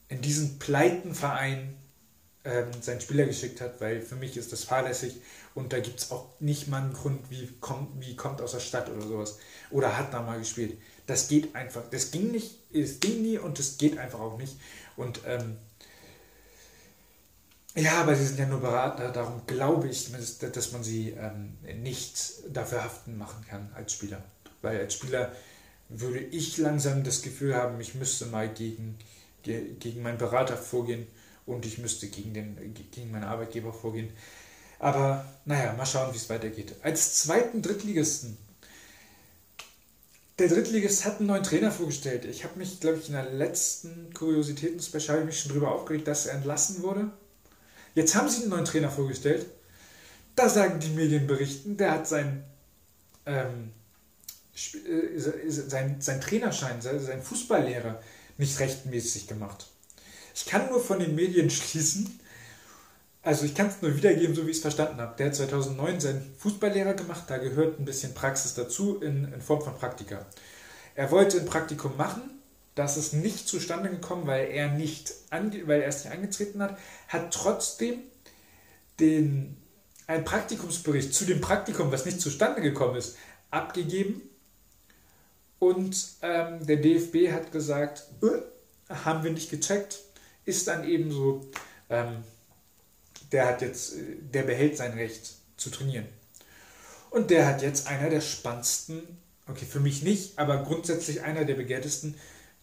in 0.08 0.20
diesen 0.20 0.58
Pleitenverein 0.58 1.76
ähm, 2.44 2.70
seinen 2.80 3.00
Spieler 3.00 3.26
geschickt 3.26 3.60
hat, 3.60 3.80
weil 3.80 4.00
für 4.00 4.16
mich 4.16 4.36
ist 4.36 4.52
das 4.52 4.64
fahrlässig 4.64 5.20
und 5.54 5.72
da 5.72 5.78
gibt 5.78 6.00
es 6.00 6.10
auch 6.10 6.28
nicht 6.40 6.68
mal 6.68 6.82
einen 6.82 6.92
Grund, 6.92 7.30
wie 7.30 7.46
kommt, 7.60 8.00
wie 8.00 8.16
kommt 8.16 8.40
aus 8.40 8.52
der 8.52 8.60
Stadt 8.60 8.88
oder 8.88 9.02
sowas. 9.02 9.38
Oder 9.70 9.96
hat 9.96 10.12
da 10.12 10.22
mal 10.22 10.38
gespielt. 10.38 10.78
Das 11.06 11.28
geht 11.28 11.54
einfach. 11.54 11.82
Das 11.90 12.10
ging 12.10 12.30
nicht, 12.30 12.58
es 12.72 13.00
ging 13.00 13.22
nie 13.22 13.38
und 13.38 13.58
es 13.58 13.78
geht 13.78 13.98
einfach 13.98 14.20
auch 14.20 14.38
nicht. 14.38 14.56
Und 14.96 15.20
ähm, 15.26 15.56
ja, 17.76 18.00
aber 18.00 18.16
sie 18.16 18.26
sind 18.26 18.38
ja 18.38 18.46
nur 18.46 18.60
Berater, 18.60 19.10
darum 19.12 19.42
glaube 19.46 19.88
ich, 19.88 20.10
dass 20.40 20.72
man 20.72 20.82
sie 20.82 21.10
ähm, 21.10 21.56
nicht 21.82 22.42
dafür 22.52 22.84
haften 22.84 23.16
machen 23.16 23.44
kann 23.48 23.70
als 23.74 23.92
Spieler. 23.92 24.22
Weil 24.60 24.80
als 24.80 24.94
Spieler 24.94 25.32
würde 25.88 26.18
ich 26.18 26.58
langsam 26.58 27.04
das 27.04 27.22
Gefühl 27.22 27.54
haben, 27.54 27.80
ich 27.80 27.94
müsste 27.94 28.26
mal 28.26 28.48
gegen, 28.48 28.98
gegen 29.42 30.02
meinen 30.02 30.18
Berater 30.18 30.56
vorgehen 30.56 31.06
und 31.46 31.66
ich 31.66 31.78
müsste 31.78 32.08
gegen, 32.08 32.34
den, 32.34 32.74
gegen 32.74 33.10
meinen 33.10 33.24
Arbeitgeber 33.24 33.72
vorgehen. 33.72 34.10
Aber 34.78 35.24
naja, 35.44 35.72
mal 35.74 35.86
schauen, 35.86 36.12
wie 36.12 36.16
es 36.16 36.30
weitergeht. 36.30 36.74
Als 36.82 37.14
zweiten 37.16 37.62
Drittligisten. 37.62 38.36
Der 40.38 40.48
Drittligist 40.48 41.04
hat 41.04 41.18
einen 41.18 41.26
neuen 41.26 41.42
Trainer 41.42 41.70
vorgestellt. 41.70 42.24
Ich 42.24 42.44
habe 42.44 42.58
mich, 42.58 42.80
glaube 42.80 42.98
ich, 42.98 43.08
in 43.08 43.12
der 43.12 43.30
letzten 43.30 44.12
Kuriositäten-Special 44.14 45.30
schon 45.32 45.50
darüber 45.50 45.72
aufgeregt, 45.72 46.08
dass 46.08 46.26
er 46.26 46.36
entlassen 46.36 46.82
wurde. 46.82 47.10
Jetzt 47.94 48.14
haben 48.14 48.28
sie 48.28 48.42
einen 48.42 48.50
neuen 48.50 48.64
Trainer 48.64 48.90
vorgestellt. 48.90 49.46
Da 50.36 50.48
sagen 50.48 50.80
die 50.80 50.90
Medienberichten, 50.90 51.76
der 51.76 51.92
hat 51.92 52.06
sein, 52.06 52.44
ähm, 53.26 53.72
äh, 54.54 55.18
sein, 55.18 56.00
sein 56.00 56.20
Trainerschein, 56.20 56.80
sein 56.80 57.22
Fußballlehrer 57.22 58.00
nicht 58.38 58.58
rechtmäßig 58.58 59.26
gemacht. 59.26 59.66
Ich 60.34 60.46
kann 60.46 60.68
nur 60.70 60.82
von 60.82 60.98
den 60.98 61.14
Medien 61.14 61.50
schließen, 61.50 62.20
also 63.22 63.44
ich 63.44 63.54
kann 63.54 63.66
es 63.66 63.82
nur 63.82 63.94
wiedergeben, 63.94 64.34
so 64.34 64.46
wie 64.46 64.50
ich 64.50 64.56
es 64.56 64.62
verstanden 64.62 64.98
habe. 64.98 65.14
Der 65.18 65.26
hat 65.26 65.34
2009 65.34 66.00
seinen 66.00 66.34
Fußballlehrer 66.38 66.94
gemacht, 66.94 67.24
da 67.28 67.36
gehört 67.36 67.78
ein 67.78 67.84
bisschen 67.84 68.14
Praxis 68.14 68.54
dazu 68.54 69.00
in, 69.02 69.30
in 69.32 69.42
Form 69.42 69.60
von 69.60 69.76
Praktika. 69.76 70.24
Er 70.94 71.10
wollte 71.10 71.38
ein 71.38 71.44
Praktikum 71.44 71.96
machen, 71.96 72.39
das 72.74 72.96
ist 72.96 73.12
nicht 73.12 73.48
zustande 73.48 73.90
gekommen, 73.90 74.26
weil 74.26 74.48
er, 74.48 74.68
nicht 74.68 75.12
ange, 75.30 75.66
weil 75.66 75.82
er 75.82 75.88
es 75.88 76.04
nicht 76.04 76.14
angetreten 76.14 76.62
hat, 76.62 76.78
hat 77.08 77.32
trotzdem 77.32 78.00
den, 79.00 79.56
einen 80.06 80.24
Praktikumsbericht 80.24 81.12
zu 81.12 81.24
dem 81.24 81.40
Praktikum, 81.40 81.90
was 81.90 82.04
nicht 82.04 82.20
zustande 82.20 82.60
gekommen 82.60 82.96
ist, 82.96 83.16
abgegeben. 83.50 84.22
Und 85.58 85.96
ähm, 86.22 86.64
der 86.66 86.76
DFB 86.76 87.32
hat 87.32 87.52
gesagt, 87.52 88.04
äh, 88.22 88.94
haben 88.94 89.24
wir 89.24 89.32
nicht 89.32 89.50
gecheckt, 89.50 90.00
ist 90.44 90.68
dann 90.68 90.88
eben 90.88 91.10
so, 91.10 91.50
ähm, 91.90 92.24
der 93.32 93.46
hat 93.46 93.62
jetzt, 93.62 93.94
der 94.32 94.42
behält 94.42 94.76
sein 94.76 94.92
Recht 94.92 95.34
zu 95.56 95.70
trainieren. 95.70 96.06
Und 97.10 97.30
der 97.30 97.46
hat 97.46 97.62
jetzt 97.62 97.88
einer 97.88 98.08
der 98.08 98.20
spannendsten, 98.20 99.02
okay, 99.48 99.66
für 99.66 99.80
mich 99.80 100.02
nicht, 100.02 100.38
aber 100.38 100.62
grundsätzlich 100.62 101.22
einer 101.22 101.44
der 101.44 101.54
begehrtesten 101.54 102.14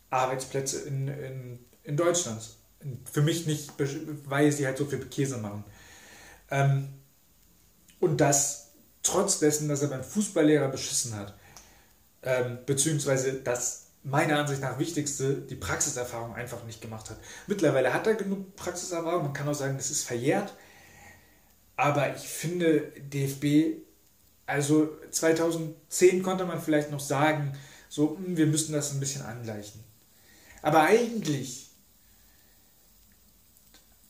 Arbeitsplätze 0.10 0.82
in, 0.88 1.08
in, 1.08 1.60
in 1.84 1.98
Deutschland. 1.98 2.42
Für 3.12 3.22
mich 3.22 3.48
nicht, 3.48 3.72
weil 4.26 4.52
sie 4.52 4.66
halt 4.66 4.78
so 4.78 4.86
viel 4.86 5.04
Käse 5.06 5.38
machen. 5.38 5.64
Ähm, 6.50 6.90
und 8.00 8.22
das 8.22 8.72
trotz 9.04 9.40
dessen, 9.40 9.68
dass 9.70 9.82
er 9.82 9.90
beim 9.90 10.04
Fußballlehrer 10.04 10.68
beschissen 10.70 11.16
hat. 11.16 11.34
Ähm, 12.24 12.60
beziehungsweise 12.66 13.34
das 13.34 13.88
meiner 14.04 14.40
Ansicht 14.40 14.62
nach 14.62 14.80
wichtigste, 14.80 15.36
die 15.36 15.56
Praxiserfahrung 15.56 16.36
einfach 16.36 16.64
nicht 16.64 16.82
gemacht 16.82 17.10
hat. 17.10 17.18
Mittlerweile 17.48 17.94
hat 17.94 18.08
er 18.08 18.16
genug 18.16 18.56
Praxiserfahrung, 18.56 19.24
man 19.24 19.34
kann 19.34 19.48
auch 19.50 19.54
sagen, 19.54 19.76
das 19.78 19.92
ist 19.92 20.04
verjährt. 20.04 20.54
Aber 21.76 22.16
ich 22.16 22.28
finde, 22.28 22.92
DFB, 22.98 23.82
also 24.46 24.98
2010 25.12 26.24
konnte 26.24 26.46
man 26.46 26.62
vielleicht 26.62 26.92
noch 26.92 27.00
sagen, 27.00 27.54
so, 27.90 28.18
hm, 28.18 28.38
wir 28.38 28.48
müssen 28.48 28.74
das 28.74 28.94
ein 28.94 29.00
bisschen 29.00 29.24
angleichen. 29.24 29.84
Aber 30.68 30.82
eigentlich 30.82 31.70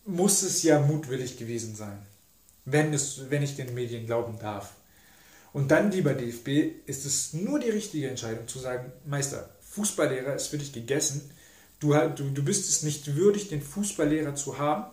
muss 0.05 0.41
es 0.41 0.63
ja 0.63 0.79
mutwillig 0.79 1.37
gewesen 1.37 1.75
sein, 1.75 1.99
wenn, 2.65 2.91
es, 2.95 3.29
wenn 3.29 3.43
ich 3.43 3.55
den 3.55 3.75
Medien 3.75 4.07
glauben 4.07 4.39
darf. 4.39 4.73
Und 5.53 5.69
dann, 5.69 5.91
lieber 5.91 6.15
DFB, 6.15 6.87
ist 6.87 7.05
es 7.05 7.33
nur 7.33 7.59
die 7.59 7.69
richtige 7.69 8.09
Entscheidung 8.09 8.47
zu 8.47 8.57
sagen, 8.57 8.91
Meister, 9.05 9.51
Fußballlehrer 9.69 10.33
ist 10.33 10.47
für 10.47 10.57
dich 10.57 10.73
gegessen. 10.73 11.29
Du, 11.79 11.93
du, 11.93 12.31
du 12.31 12.43
bist 12.43 12.67
es 12.67 12.81
nicht 12.81 13.15
würdig, 13.15 13.49
den 13.49 13.61
Fußballlehrer 13.61 14.33
zu 14.33 14.57
haben, 14.57 14.91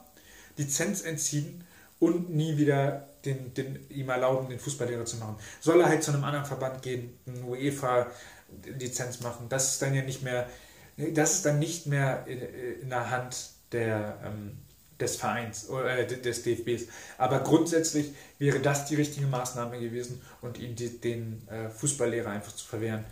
Lizenz 0.59 1.01
entziehen 1.01 1.65
und 1.99 2.29
nie 2.29 2.59
wieder 2.59 3.09
den, 3.25 3.55
den, 3.55 3.89
ihm 3.89 4.11
erlauben, 4.11 4.51
den 4.51 4.61
Fußballlehrer 4.61 5.07
zu 5.07 5.17
machen. 5.17 5.37
Soll 5.63 5.81
er 5.81 5.89
halt 5.89 6.03
zu 6.03 6.13
einem 6.13 6.25
anderen 6.25 6.45
Verband 6.45 6.83
gehen, 6.83 7.19
eine 7.27 7.43
UEFA-Lizenz 7.43 9.21
machen. 9.21 9.47
Das 9.49 9.73
ist 9.73 9.81
dann 9.81 9.95
ja 9.95 10.03
nicht 10.03 10.23
mehr, 10.23 10.47
das 10.97 11.35
ist 11.35 11.47
dann 11.47 11.59
nicht 11.59 11.87
mehr 11.87 12.25
in, 12.27 12.41
in 12.83 12.89
der 12.89 13.11
Hand 13.11 13.51
der, 13.73 14.19
ähm, 14.25 14.59
des 15.01 15.17
Vereins 15.17 15.69
oder 15.69 15.99
äh, 15.99 16.07
des 16.07 16.43
DFBs. 16.43 16.89
Aber 17.19 17.41
grundsätzlich 17.41 18.15
wäre 18.39 18.61
das 18.61 18.87
die 18.87 18.95
richtige 18.95 19.27
Maßnahme 19.27 19.81
gewesen 19.81 20.23
und 20.41 20.59
ihm 20.59 20.77
die, 20.77 21.01
den 21.01 21.47
äh, 21.49 21.69
Fußballlehrer 21.71 22.31
einfach 22.31 22.55
zu 22.55 22.67
verwehren. 22.67 23.05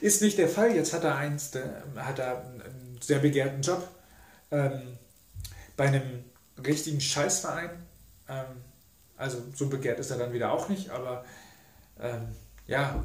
Ist 0.00 0.22
nicht 0.22 0.38
der 0.38 0.48
Fall. 0.48 0.74
Jetzt 0.74 0.92
hat 0.92 1.04
er, 1.04 1.16
eins, 1.16 1.52
hat 1.96 2.18
er 2.18 2.44
einen 2.44 2.98
sehr 3.00 3.18
begehrten 3.18 3.62
Job 3.62 3.86
ähm, 4.50 4.98
bei 5.76 5.84
einem 5.84 6.24
richtigen 6.66 7.00
Scheißverein. 7.00 7.70
Ähm, 8.28 8.44
also 9.16 9.38
so 9.54 9.68
begehrt 9.68 10.00
ist 10.00 10.10
er 10.10 10.18
dann 10.18 10.32
wieder 10.32 10.52
auch 10.52 10.68
nicht, 10.68 10.90
aber 10.90 11.24
ähm, 12.00 12.28
ja, 12.66 13.04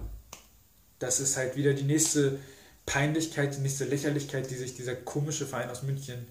das 1.00 1.20
ist 1.20 1.38
halt 1.38 1.56
wieder 1.56 1.74
die 1.74 1.84
nächste 1.84 2.40
Peinlichkeit, 2.88 3.56
die 3.56 3.60
nächste 3.60 3.86
Lächerlichkeit, 3.86 4.50
die 4.50 4.56
sich 4.56 4.74
dieser 4.74 4.96
komische 4.96 5.46
Verein 5.46 5.70
aus 5.70 5.84
München 5.84 6.26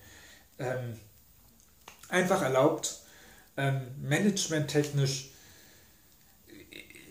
ähm, 0.58 0.98
einfach 2.08 2.42
erlaubt. 2.42 3.02
Ähm, 3.58 3.82
managementtechnisch, 4.02 5.30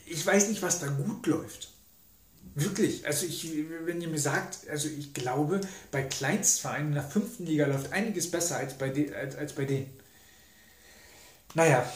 ich 0.07 0.25
weiß 0.25 0.49
nicht, 0.49 0.61
was 0.61 0.79
da 0.79 0.87
gut 0.87 1.25
läuft. 1.27 1.69
Wirklich, 2.55 3.05
also 3.05 3.25
ich, 3.25 3.47
wenn 3.85 4.01
ihr 4.01 4.07
mir 4.07 4.19
sagt, 4.19 4.67
also 4.69 4.87
ich 4.87 5.13
glaube, 5.13 5.61
bei 5.91 6.03
Kleinstvereinen 6.03 6.89
in 6.89 6.93
der 6.95 7.03
fünften 7.03 7.45
Liga 7.45 7.65
läuft 7.65 7.91
einiges 7.91 8.31
besser 8.31 8.57
als 8.57 8.75
bei, 8.75 8.89
de, 8.89 9.13
als, 9.13 9.35
als 9.35 9.53
bei 9.53 9.65
denen. 9.65 9.91
Naja, 11.53 11.91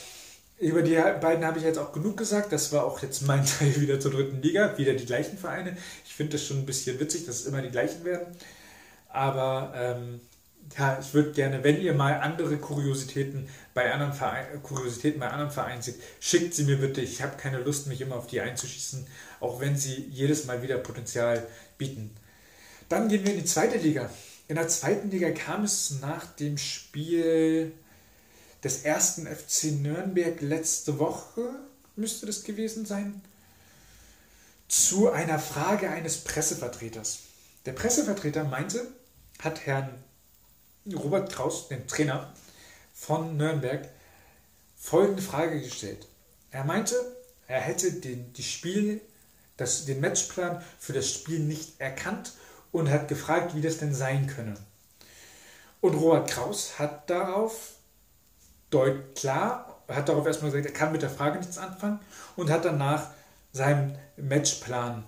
über 0.59 0.81
die 0.81 0.95
beiden 0.95 1.45
habe 1.45 1.57
ich 1.57 1.63
jetzt 1.63 1.79
auch 1.79 1.93
genug 1.93 2.17
gesagt. 2.17 2.51
Das 2.51 2.71
war 2.71 2.83
auch 2.83 3.01
jetzt 3.01 3.21
mein 3.21 3.45
Teil 3.59 3.79
wieder 3.79 3.99
zur 3.99 4.11
dritten 4.11 4.41
Liga. 4.41 4.77
Wieder 4.77 4.93
die 4.93 5.05
gleichen 5.05 5.37
Vereine. 5.37 5.77
Ich 6.05 6.13
finde 6.13 6.33
das 6.33 6.45
schon 6.45 6.57
ein 6.57 6.65
bisschen 6.65 6.99
witzig, 6.99 7.25
dass 7.25 7.41
es 7.41 7.45
immer 7.45 7.61
die 7.61 7.69
gleichen 7.69 8.03
werden. 8.03 8.35
Aber 9.07 9.73
ähm, 9.75 10.19
ja, 10.77 10.99
ich 11.01 11.13
würde 11.13 11.31
gerne, 11.31 11.63
wenn 11.63 11.81
ihr 11.81 11.93
mal 11.93 12.19
andere 12.19 12.57
Kuriositäten 12.57 13.47
bei 13.73 13.91
anderen 13.91 14.13
Vereinen, 14.13 14.61
Kuriositäten 14.61 15.19
bei 15.19 15.29
anderen 15.29 15.51
Vereinen 15.51 15.81
seht, 15.81 15.95
schickt 16.19 16.53
sie 16.53 16.65
mir 16.65 16.77
bitte. 16.77 17.01
Ich 17.01 17.21
habe 17.21 17.37
keine 17.37 17.59
Lust, 17.59 17.87
mich 17.87 18.01
immer 18.01 18.17
auf 18.17 18.27
die 18.27 18.41
einzuschießen, 18.41 19.07
auch 19.39 19.59
wenn 19.59 19.77
sie 19.77 20.07
jedes 20.11 20.45
Mal 20.45 20.61
wieder 20.61 20.77
Potenzial 20.77 21.47
bieten. 21.77 22.11
Dann 22.89 23.07
gehen 23.07 23.23
wir 23.23 23.33
in 23.33 23.39
die 23.39 23.45
zweite 23.45 23.77
Liga. 23.77 24.09
In 24.47 24.55
der 24.55 24.67
zweiten 24.67 25.09
Liga 25.09 25.31
kam 25.31 25.63
es 25.63 25.99
nach 26.01 26.25
dem 26.35 26.57
Spiel 26.57 27.71
des 28.63 28.83
ersten 28.83 29.27
FC 29.27 29.65
Nürnberg 29.81 30.41
letzte 30.41 30.99
Woche, 30.99 31.55
müsste 31.95 32.25
das 32.25 32.43
gewesen 32.43 32.85
sein, 32.85 33.21
zu 34.67 35.09
einer 35.09 35.39
Frage 35.39 35.89
eines 35.89 36.23
Pressevertreters. 36.23 37.19
Der 37.65 37.73
Pressevertreter 37.73 38.43
meinte, 38.43 38.87
hat 39.39 39.65
Herrn 39.65 40.03
Robert 40.93 41.31
Kraus, 41.31 41.67
den 41.67 41.87
Trainer 41.87 42.33
von 42.93 43.37
Nürnberg, 43.37 43.87
folgende 44.77 45.21
Frage 45.21 45.61
gestellt. 45.61 46.07
Er 46.51 46.63
meinte, 46.63 46.95
er 47.47 47.59
hätte 47.61 47.91
den, 47.93 48.31
die 48.33 48.43
Spiel, 48.43 49.01
das, 49.57 49.85
den 49.85 49.99
Matchplan 49.99 50.63
für 50.79 50.93
das 50.93 51.11
Spiel 51.11 51.39
nicht 51.39 51.79
erkannt 51.79 52.33
und 52.71 52.89
hat 52.89 53.07
gefragt, 53.07 53.55
wie 53.55 53.61
das 53.61 53.77
denn 53.77 53.93
sein 53.93 54.27
könne. 54.27 54.55
Und 55.81 55.95
Robert 55.95 56.29
Kraus 56.29 56.77
hat 56.77 57.09
darauf 57.09 57.73
deut 58.69 59.15
klar, 59.15 59.81
hat 59.87 60.09
darauf 60.09 60.25
erstmal 60.25 60.51
gesagt, 60.51 60.67
er 60.67 60.77
kann 60.77 60.91
mit 60.91 61.01
der 61.01 61.09
Frage 61.09 61.39
nichts 61.39 61.57
anfangen 61.57 61.99
und 62.35 62.49
hat 62.49 62.65
danach 62.65 63.11
seinen 63.51 63.97
Matchplan, 64.17 65.03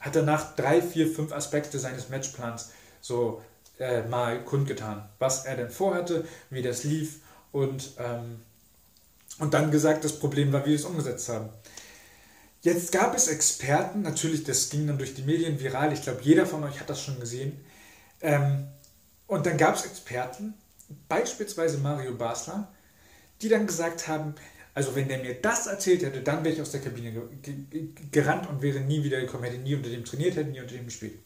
hat 0.00 0.16
danach 0.16 0.56
drei, 0.56 0.82
vier, 0.82 1.08
fünf 1.08 1.32
Aspekte 1.32 1.78
seines 1.78 2.08
Matchplans 2.08 2.70
so 3.00 3.42
äh, 3.78 4.02
mal 4.02 4.44
kundgetan, 4.44 5.08
was 5.18 5.44
er 5.44 5.56
denn 5.56 5.70
vorhatte, 5.70 6.26
wie 6.50 6.62
das 6.62 6.84
lief 6.84 7.20
und, 7.52 7.92
ähm, 7.98 8.40
und 9.38 9.54
dann 9.54 9.70
gesagt, 9.70 10.04
das 10.04 10.18
Problem 10.18 10.52
war, 10.52 10.64
wie 10.64 10.70
wir 10.70 10.76
es 10.76 10.84
umgesetzt 10.84 11.28
haben. 11.28 11.50
Jetzt 12.60 12.90
gab 12.90 13.14
es 13.14 13.28
Experten, 13.28 14.02
natürlich, 14.02 14.42
das 14.42 14.68
ging 14.68 14.88
dann 14.88 14.98
durch 14.98 15.14
die 15.14 15.22
Medien 15.22 15.60
viral, 15.60 15.92
ich 15.92 16.02
glaube, 16.02 16.22
jeder 16.22 16.44
von 16.44 16.64
euch 16.64 16.80
hat 16.80 16.90
das 16.90 17.00
schon 17.00 17.20
gesehen. 17.20 17.64
Ähm, 18.20 18.66
und 19.28 19.46
dann 19.46 19.56
gab 19.56 19.76
es 19.76 19.84
Experten, 19.84 20.54
beispielsweise 21.08 21.78
Mario 21.78 22.14
Basler, 22.14 22.68
die 23.42 23.48
dann 23.48 23.66
gesagt 23.66 24.08
haben, 24.08 24.34
also 24.74 24.94
wenn 24.94 25.08
der 25.08 25.18
mir 25.18 25.34
das 25.34 25.66
erzählt 25.66 26.02
hätte, 26.02 26.20
dann 26.20 26.44
wäre 26.44 26.54
ich 26.54 26.60
aus 26.60 26.70
der 26.70 26.80
Kabine 26.80 27.12
gerannt 28.12 28.48
und 28.48 28.62
wäre 28.62 28.80
nie 28.80 29.02
wieder 29.02 29.20
gekommen, 29.20 29.44
hätte 29.44 29.58
nie 29.58 29.74
unter 29.74 29.90
dem 29.90 30.04
trainiert, 30.04 30.36
hätte 30.36 30.50
nie 30.50 30.60
unter 30.60 30.74
dem 30.74 30.84
gespielt. 30.84 31.18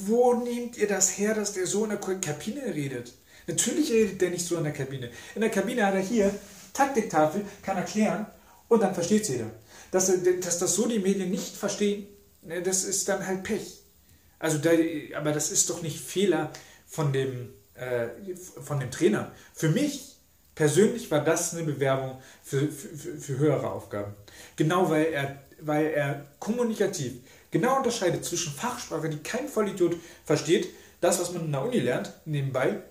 Wo 0.00 0.34
nehmt 0.34 0.78
ihr 0.78 0.88
das 0.88 1.18
her, 1.18 1.34
dass 1.34 1.52
der 1.52 1.66
so 1.66 1.84
in 1.84 1.90
der 1.90 1.98
Kabine 1.98 2.74
redet? 2.74 3.12
Natürlich 3.46 3.90
redet 3.90 4.20
der 4.20 4.30
nicht 4.30 4.46
so 4.46 4.56
in 4.56 4.64
der 4.64 4.72
Kabine. 4.72 5.10
In 5.34 5.40
der 5.40 5.50
Kabine 5.50 5.84
hat 5.84 5.94
er 5.94 6.00
hier 6.00 6.34
Taktiktafel, 6.72 7.44
kann 7.62 7.76
erklären 7.76 8.26
und 8.68 8.82
dann 8.82 8.94
versteht 8.94 9.22
es 9.22 9.28
jeder. 9.28 9.50
Dass, 9.90 10.12
dass 10.40 10.58
das 10.58 10.74
so 10.74 10.86
die 10.86 10.98
Medien 10.98 11.30
nicht 11.30 11.56
verstehen, 11.56 12.06
ne, 12.42 12.62
das 12.62 12.84
ist 12.84 13.08
dann 13.08 13.26
halt 13.26 13.42
Pech. 13.42 13.82
Also 14.38 14.58
da, 14.58 14.70
aber 15.16 15.32
das 15.32 15.50
ist 15.50 15.68
doch 15.70 15.82
nicht 15.82 15.98
Fehler 15.98 16.52
von 16.86 17.12
dem, 17.12 17.50
äh, 17.78 18.36
von 18.36 18.80
dem 18.80 18.90
Trainer. 18.90 19.32
Für 19.54 19.68
mich 19.68 20.16
persönlich 20.54 21.10
war 21.10 21.22
das 21.22 21.54
eine 21.54 21.64
Bewerbung 21.64 22.20
für, 22.42 22.68
für, 22.68 23.18
für 23.18 23.38
höhere 23.38 23.70
Aufgaben. 23.70 24.14
Genau 24.56 24.90
weil 24.90 25.06
er, 25.06 25.42
weil 25.60 25.86
er 25.86 26.26
kommunikativ 26.38 27.12
genau 27.50 27.76
unterscheidet 27.76 28.24
zwischen 28.24 28.52
Fachsprache, 28.52 29.08
die 29.08 29.18
kein 29.18 29.48
Vollidiot 29.48 29.96
versteht, 30.24 30.68
das, 31.00 31.20
was 31.20 31.32
man 31.32 31.44
in 31.44 31.52
der 31.52 31.62
Uni 31.62 31.78
lernt, 31.78 32.12
nebenbei, 32.24 32.82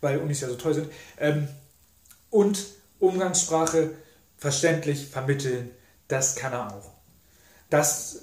weil 0.00 0.18
Unis 0.18 0.40
ja 0.40 0.48
so 0.48 0.56
toll 0.56 0.74
sind, 0.74 0.90
ähm, 1.18 1.48
und 2.30 2.64
Umgangssprache 2.98 3.90
verständlich 4.38 5.08
vermitteln, 5.08 5.70
das 6.08 6.36
kann 6.36 6.52
er 6.52 6.74
auch. 6.74 6.90
Das, 7.68 8.22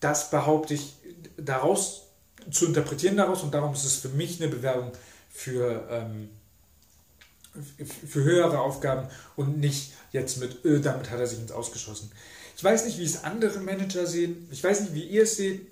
das 0.00 0.30
behaupte 0.30 0.74
ich 0.74 0.96
daraus 1.36 2.07
zu 2.50 2.66
interpretieren 2.66 3.16
daraus 3.16 3.42
und 3.42 3.52
darum 3.52 3.74
ist 3.74 3.84
es 3.84 3.96
für 3.96 4.08
mich 4.08 4.40
eine 4.40 4.50
Bewerbung 4.50 4.92
für, 5.30 5.86
ähm, 5.90 6.30
für 8.06 8.22
höhere 8.22 8.60
Aufgaben 8.60 9.08
und 9.36 9.58
nicht 9.58 9.92
jetzt 10.12 10.38
mit, 10.38 10.64
öh, 10.64 10.80
damit 10.80 11.10
hat 11.10 11.18
er 11.18 11.26
sich 11.26 11.38
ins 11.38 11.52
Ausgeschossen. 11.52 12.10
Ich 12.56 12.64
weiß 12.64 12.86
nicht, 12.86 12.98
wie 12.98 13.04
es 13.04 13.24
andere 13.24 13.60
Manager 13.60 14.06
sehen, 14.06 14.48
ich 14.50 14.62
weiß 14.62 14.80
nicht, 14.80 14.94
wie 14.94 15.04
ihr 15.04 15.22
es 15.22 15.36
seht, 15.36 15.66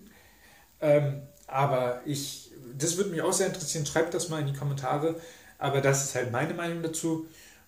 ähm, 0.80 1.22
aber 1.46 2.00
ich, 2.04 2.50
das 2.78 2.96
würde 2.96 3.10
mich 3.10 3.22
auch 3.22 3.32
sehr 3.32 3.48
interessieren, 3.48 3.86
schreibt 3.86 4.14
das 4.14 4.28
mal 4.28 4.40
in 4.40 4.52
die 4.52 4.58
Kommentare, 4.58 5.20
aber 5.58 5.80
das 5.80 6.04
ist 6.04 6.14
halt 6.14 6.32
meine 6.32 6.54
Meinung 6.54 6.82
dazu. 6.82 7.26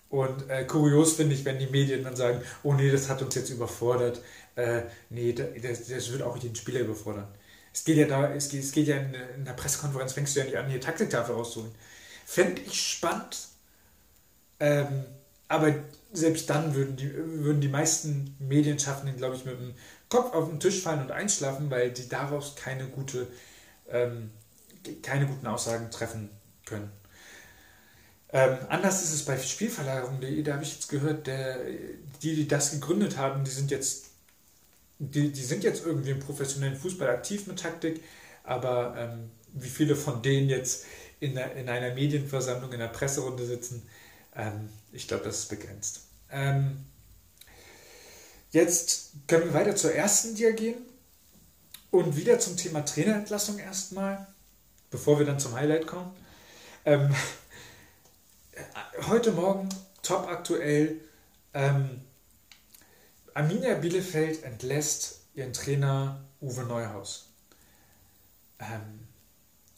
Und 0.09 0.49
äh, 0.49 0.65
kurios 0.65 1.13
finde 1.13 1.35
ich, 1.35 1.45
wenn 1.45 1.59
die 1.59 1.67
Medien 1.67 2.03
dann 2.03 2.15
sagen, 2.15 2.41
oh 2.63 2.73
nee, 2.73 2.89
das 2.91 3.09
hat 3.09 3.21
uns 3.21 3.35
jetzt 3.35 3.51
überfordert. 3.51 4.21
Äh, 4.55 4.81
nee, 5.09 5.33
das, 5.33 5.87
das 5.87 6.11
wird 6.11 6.23
auch 6.23 6.37
den 6.39 6.55
Spieler 6.55 6.79
überfordern. 6.79 7.27
Es 7.73 7.83
geht 7.83 7.97
ja 7.97 8.07
da, 8.07 8.33
es 8.33 8.49
geht, 8.49 8.63
es 8.63 8.71
geht 8.71 8.87
ja 8.87 8.97
in, 8.97 9.13
in 9.13 9.45
der 9.45 9.53
Pressekonferenz, 9.53 10.13
fängst 10.13 10.35
du 10.35 10.39
ja 10.39 10.45
nicht 10.45 10.57
an, 10.57 10.69
hier 10.69 10.81
Taktiktafel 10.81 11.35
rauszuholen. 11.35 11.73
Fände 12.25 12.61
ich 12.61 12.81
spannend. 12.81 13.37
Ähm, 14.59 15.05
aber 15.47 15.73
selbst 16.13 16.49
dann 16.49 16.75
würden 16.75 16.95
die, 16.95 17.11
würden 17.13 17.61
die 17.61 17.67
meisten 17.67 18.35
Medienschaffenden, 18.39 19.17
glaube 19.17 19.35
ich, 19.35 19.45
mit 19.45 19.59
dem 19.59 19.73
Kopf 20.09 20.33
auf 20.33 20.49
den 20.49 20.59
Tisch 20.59 20.81
fallen 20.81 21.01
und 21.01 21.11
einschlafen, 21.11 21.69
weil 21.69 21.91
die 21.91 22.07
daraus 22.07 22.55
keine, 22.55 22.87
gute, 22.87 23.27
ähm, 23.89 24.31
keine 25.01 25.27
guten 25.27 25.47
Aussagen 25.47 25.91
treffen 25.91 26.29
können. 26.65 26.91
Ähm, 28.31 28.57
anders 28.69 29.03
ist 29.03 29.13
es 29.13 29.25
bei 29.25 29.37
Spielverlagerung.de, 29.37 30.43
da 30.43 30.53
habe 30.53 30.63
ich 30.63 30.75
jetzt 30.75 30.89
gehört, 30.89 31.25
der, 31.25 31.57
die, 32.21 32.35
die 32.35 32.47
das 32.47 32.71
gegründet 32.71 33.17
haben, 33.17 33.43
die 33.43 33.51
sind 33.51 33.71
jetzt 33.71 34.08
die, 34.99 35.31
die 35.31 35.43
sind 35.43 35.63
jetzt 35.63 35.85
irgendwie 35.85 36.11
im 36.11 36.19
professionellen 36.19 36.75
Fußball 36.75 37.09
aktiv 37.09 37.47
mit 37.47 37.59
Taktik, 37.59 38.03
aber 38.43 38.95
ähm, 38.97 39.31
wie 39.53 39.69
viele 39.69 39.95
von 39.95 40.21
denen 40.21 40.49
jetzt 40.49 40.85
in, 41.19 41.35
der, 41.35 41.55
in 41.55 41.69
einer 41.69 41.93
Medienversammlung, 41.93 42.71
in 42.73 42.81
einer 42.81 42.91
Presserunde 42.91 43.45
sitzen, 43.45 43.87
ähm, 44.35 44.69
ich 44.91 45.07
glaube, 45.07 45.23
das 45.23 45.39
ist 45.39 45.49
begrenzt. 45.49 46.01
Ähm, 46.31 46.85
jetzt 48.51 49.11
können 49.27 49.45
wir 49.45 49.53
weiter 49.53 49.75
zur 49.75 49.93
ersten 49.93 50.35
Dia 50.35 50.51
gehen 50.51 50.77
und 51.91 52.15
wieder 52.15 52.39
zum 52.39 52.57
Thema 52.57 52.81
Trainerentlassung 52.81 53.57
erstmal, 53.57 54.27
bevor 54.91 55.17
wir 55.17 55.25
dann 55.25 55.39
zum 55.39 55.53
Highlight 55.53 55.87
kommen. 55.87 56.11
Ähm, 56.85 57.13
heute 59.07 59.31
Morgen, 59.31 59.69
top 60.01 60.27
aktuell, 60.27 60.99
ähm, 61.53 62.01
Arminia 63.39 63.75
Bielefeld 63.75 64.43
entlässt 64.43 65.21
ihren 65.33 65.53
Trainer 65.53 66.25
Uwe 66.41 66.65
Neuhaus. 66.65 67.29
Ähm, 68.59 69.07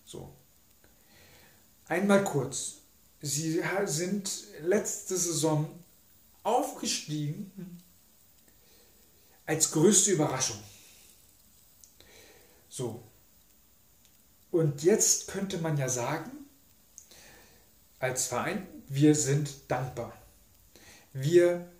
so. 0.03 0.33
Einmal 1.85 2.23
kurz. 2.23 2.77
Sie 3.21 3.61
sind 3.85 4.31
letzte 4.63 5.15
Saison 5.15 5.69
aufgestiegen 6.41 7.83
als 9.45 9.69
größte 9.69 10.09
Überraschung. 10.09 10.57
So. 12.67 13.03
Und 14.49 14.81
jetzt 14.81 15.27
könnte 15.27 15.59
man 15.59 15.77
ja 15.77 15.87
sagen, 15.87 16.31
als 17.99 18.25
Verein, 18.25 18.67
wir 18.87 19.13
sind 19.13 19.51
dankbar. 19.67 20.19
Wir 21.13 21.71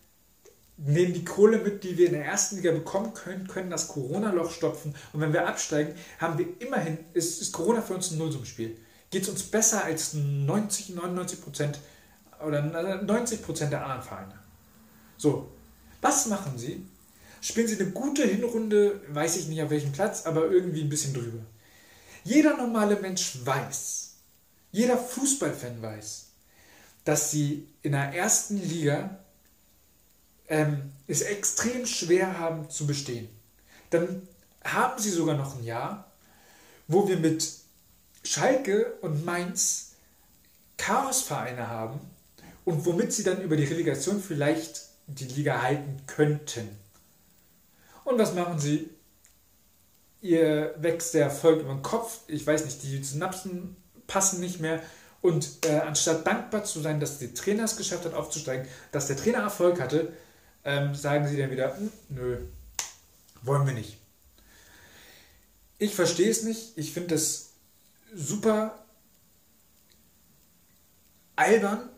nehmen 0.78 1.14
die 1.14 1.26
Kohle 1.26 1.60
mit, 1.60 1.84
die 1.84 1.98
wir 1.98 2.08
in 2.08 2.14
der 2.14 2.26
ersten 2.26 2.58
Liga 2.58 2.72
bekommen 2.72 3.14
können, 3.14 3.48
können 3.48 3.70
das 3.70 3.88
Corona-Loch 3.88 4.52
stopfen. 4.52 4.96
Und 5.14 5.22
wenn 5.22 5.34
wir 5.34 5.48
absteigen, 5.48 5.94
haben 6.20 6.38
wir 6.38 6.48
immerhin, 6.60 6.98
ist, 7.14 7.42
ist 7.42 7.52
Corona 7.52 7.82
für 7.82 7.94
uns 7.94 8.12
ein 8.12 8.18
Nullsummspiel. 8.18 8.78
Geht 9.10 9.24
es 9.24 9.30
uns 9.30 9.44
besser 9.44 9.84
als 9.84 10.14
90, 10.14 10.90
99 10.96 11.42
Prozent 11.42 11.80
oder 12.46 12.62
90 13.04 13.44
Prozent 13.44 13.72
der 13.72 13.84
anderen 13.84 14.02
Vereine. 14.02 14.40
So, 15.18 15.52
was 16.02 16.26
machen 16.28 16.58
sie? 16.58 16.86
Spielen 17.42 17.68
sie 17.68 17.80
eine 17.80 17.92
gute 17.92 18.24
Hinrunde, 18.24 19.02
weiß 19.10 19.38
ich 19.38 19.48
nicht 19.48 19.62
auf 19.62 19.70
welchem 19.70 19.92
Platz, 19.92 20.26
aber 20.26 20.50
irgendwie 20.50 20.82
ein 20.82 20.90
bisschen 20.90 21.14
drüber. 21.14 21.40
Jeder 22.24 22.56
normale 22.56 22.96
Mensch 22.98 23.40
weiß, 23.44 24.14
jeder 24.72 24.98
Fußballfan 24.98 25.82
weiß, 25.82 26.28
dass 27.04 27.32
sie 27.32 27.68
in 27.82 27.94
der 27.94 28.14
ersten 28.14 28.58
Liga 28.58 29.20
ähm, 30.52 30.92
es 31.08 31.22
extrem 31.22 31.86
schwer 31.86 32.38
haben 32.38 32.70
zu 32.70 32.86
bestehen. 32.86 33.30
Dann 33.90 34.28
haben 34.64 35.02
sie 35.02 35.10
sogar 35.10 35.36
noch 35.36 35.58
ein 35.58 35.64
Jahr, 35.64 36.12
wo 36.88 37.08
wir 37.08 37.18
mit 37.18 37.50
Schalke 38.24 38.94
und 39.02 39.26
Mainz 39.26 39.94
Chaosvereine 40.78 41.70
haben 41.70 42.00
und 42.66 42.86
womit 42.86 43.14
sie 43.14 43.24
dann 43.24 43.42
über 43.42 43.56
die 43.56 43.64
Relegation 43.64 44.22
vielleicht 44.22 44.84
die 45.08 45.26
Liga 45.26 45.62
halten 45.62 46.02
könnten. 46.06 46.68
Und 48.04 48.20
was 48.20 48.34
machen 48.34 48.60
sie? 48.60 48.90
Ihr 50.22 50.76
wächst 50.78 51.14
der 51.14 51.24
Erfolg 51.24 51.62
über 51.62 51.74
den 51.74 51.82
Kopf. 51.82 52.20
Ich 52.28 52.46
weiß 52.46 52.66
nicht, 52.66 52.84
die 52.84 53.02
Synapsen 53.04 53.78
passen 54.06 54.42
nicht 54.42 54.60
mehr. 54.60 54.82
Und 55.22 55.66
äh, 55.66 55.80
anstatt 55.80 56.28
dankbar 56.28 56.64
zu 56.64 56.82
sein, 56.82 57.00
dass 57.00 57.20
der 57.20 57.34
Trainer 57.34 57.64
es 57.64 57.78
geschafft 57.78 58.06
hat, 58.06 58.14
aufzusteigen, 58.14 58.68
dass 58.92 59.08
der 59.08 59.18
Trainer 59.18 59.40
Erfolg 59.40 59.80
hatte, 59.80 60.12
ähm, 60.64 60.96
sagen 60.96 61.28
sie 61.28 61.38
dann 61.38 61.52
wieder, 61.52 61.76
hm, 61.76 61.92
nö, 62.10 62.38
wollen 63.44 63.66
wir 63.66 63.74
nicht. 63.74 63.98
Ich 65.78 65.96
verstehe 65.96 66.30
es 66.30 66.44
nicht. 66.44 66.78
Ich 66.78 66.94
finde 66.94 67.16
das 67.16 67.54
super 68.14 68.86
albern 71.36 71.90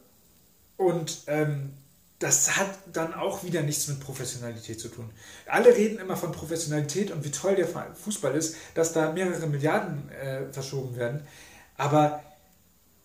und 0.77 1.23
ähm, 1.27 1.73
das 2.19 2.55
hat 2.55 2.69
dann 2.93 3.13
auch 3.13 3.43
wieder 3.43 3.61
nichts 3.61 3.87
mit 3.89 3.99
Professionalität 3.99 4.79
zu 4.79 4.87
tun. 4.87 5.09
Alle 5.45 5.75
reden 5.75 5.99
immer 5.99 6.15
von 6.15 6.31
Professionalität 6.31 7.11
und 7.11 7.25
wie 7.25 7.31
toll 7.31 7.55
der 7.55 7.67
Fußball 7.67 8.33
ist, 8.35 8.55
dass 8.75 8.93
da 8.93 9.11
mehrere 9.11 9.47
Milliarden 9.47 10.09
äh, 10.09 10.45
verschoben 10.53 10.95
werden. 10.95 11.27
Aber 11.75 12.23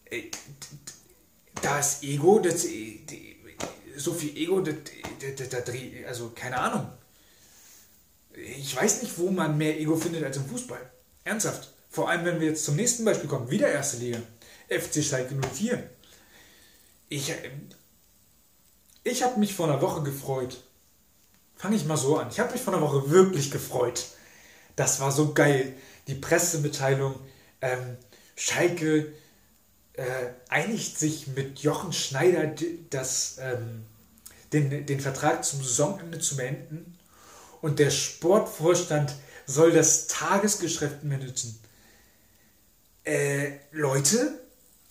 äh, 0.04 0.22
das 1.60 2.04
Ego, 2.04 2.38
das, 2.38 2.62
die, 2.62 3.37
so 3.98 4.14
viel 4.14 4.36
Ego, 4.36 4.60
das, 4.60 4.74
das, 5.36 5.48
das, 5.48 5.74
also 6.06 6.32
keine 6.34 6.58
Ahnung. 6.58 6.90
ich 8.34 8.74
weiß 8.74 9.02
nicht, 9.02 9.18
wo 9.18 9.30
man 9.30 9.58
mehr 9.58 9.78
Ego 9.78 9.96
findet 9.96 10.24
als 10.24 10.36
im 10.36 10.46
Fußball. 10.46 10.90
Ernsthaft. 11.24 11.72
Vor 11.90 12.08
allem, 12.08 12.24
wenn 12.24 12.40
wir 12.40 12.48
jetzt 12.48 12.64
zum 12.64 12.76
nächsten 12.76 13.04
Beispiel 13.04 13.28
kommen. 13.28 13.50
Wieder 13.50 13.68
erste 13.68 13.98
Liga. 13.98 14.18
FC 14.68 15.02
Schalke 15.02 15.34
04. 15.34 15.82
Ich, 17.08 17.32
ich 19.04 19.22
habe 19.22 19.40
mich 19.40 19.54
vor 19.54 19.68
einer 19.68 19.80
Woche 19.80 20.02
gefreut. 20.02 20.62
Fange 21.56 21.76
ich 21.76 21.86
mal 21.86 21.96
so 21.96 22.18
an. 22.18 22.28
Ich 22.30 22.38
habe 22.38 22.52
mich 22.52 22.60
vor 22.60 22.74
einer 22.74 22.82
Woche 22.82 23.10
wirklich 23.10 23.50
gefreut. 23.50 24.06
Das 24.76 25.00
war 25.00 25.10
so 25.10 25.32
geil. 25.32 25.74
Die 26.06 26.14
Pressemitteilung. 26.14 27.14
Ähm, 27.60 27.96
Schalke 28.36 29.12
äh, 29.94 30.04
einigt 30.48 30.98
sich 30.98 31.26
mit 31.26 31.58
Jochen 31.58 31.92
Schneider 31.92 32.54
das, 32.90 33.38
ähm, 33.40 33.84
den, 34.52 34.86
den 34.86 35.00
Vertrag 35.00 35.44
zum 35.44 35.62
Saisonende 35.62 36.18
zu 36.18 36.36
beenden. 36.36 36.98
Und 37.60 37.78
der 37.78 37.90
Sportvorstand 37.90 39.14
soll 39.46 39.72
das 39.72 40.06
Tagesgeschäft 40.06 41.04
managen. 41.04 41.58
Äh, 43.04 43.52
Leute, 43.72 44.38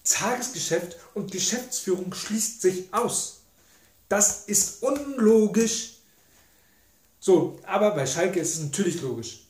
Tagesgeschäft 0.04 0.98
und 1.14 1.32
Geschäftsführung 1.32 2.14
schließt 2.14 2.62
sich 2.62 2.94
aus. 2.94 3.42
Das 4.10 4.46
ist 4.46 4.84
unlogisch. 4.84 5.98
So, 7.20 7.60
aber 7.64 7.92
bei 7.92 8.06
Schalke 8.06 8.40
ist 8.40 8.56
es 8.56 8.62
natürlich 8.62 9.02
logisch. 9.02 9.44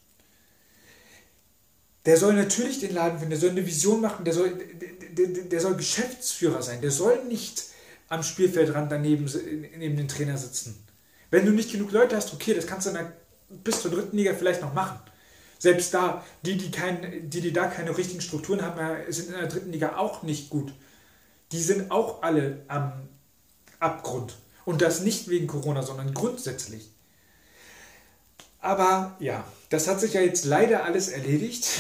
Der 2.06 2.18
soll 2.18 2.34
natürlich 2.34 2.80
den 2.80 2.94
Laden 2.94 3.20
finden, 3.20 3.32
der 3.32 3.40
soll 3.40 3.50
eine 3.50 3.66
Vision 3.66 4.02
machen, 4.02 4.24
der 4.24 4.34
soll, 4.34 4.52
der, 4.56 5.28
der, 5.28 5.44
der 5.44 5.60
soll 5.60 5.76
Geschäftsführer 5.76 6.62
sein, 6.64 6.82
der 6.82 6.92
soll 6.92 7.26
nicht 7.26 7.66
am 8.10 8.24
Spielfeldrand 8.24 8.92
daneben 8.92 9.30
neben 9.78 9.98
den 9.98 10.08
Trainer 10.08 10.38
sitzen. 10.38 10.84
Wenn 11.30 11.46
du 11.46 11.52
nicht 11.52 11.72
genug 11.72 11.92
Leute 11.92 12.16
hast, 12.16 12.34
okay, 12.34 12.54
das 12.54 12.68
kannst 12.68 12.88
du 12.88 12.92
der, 12.92 13.12
bis 13.50 13.82
zur 13.82 13.92
dritten 13.92 14.18
Liga 14.18 14.34
vielleicht 14.34 14.62
noch 14.62 14.74
machen. 14.74 15.00
Selbst 15.60 15.94
da, 15.94 16.24
die, 16.44 16.58
die, 16.58 16.72
kein, 16.72 17.30
die, 17.30 17.42
die 17.42 17.52
da 17.52 17.68
keine 17.68 17.98
richtigen 17.98 18.22
Strukturen 18.22 18.62
haben, 18.62 18.80
sind 19.12 19.30
in 19.30 19.40
der 19.40 19.48
dritten 19.48 19.72
Liga 19.72 19.98
auch 19.98 20.24
nicht 20.24 20.50
gut. 20.50 20.72
Die 21.52 21.62
sind 21.62 21.92
auch 21.92 22.22
alle 22.22 22.64
am 22.68 22.94
Abgrund. 23.80 24.36
Und 24.66 24.82
das 24.82 25.02
nicht 25.02 25.30
wegen 25.30 25.48
Corona, 25.48 25.82
sondern 25.82 26.14
grundsätzlich. 26.14 26.92
Aber 28.60 29.16
ja, 29.20 29.46
das 29.70 29.88
hat 29.88 30.00
sich 30.00 30.14
ja 30.14 30.22
jetzt 30.22 30.46
leider 30.46 30.84
alles 30.84 31.10
erledigt. 31.10 31.68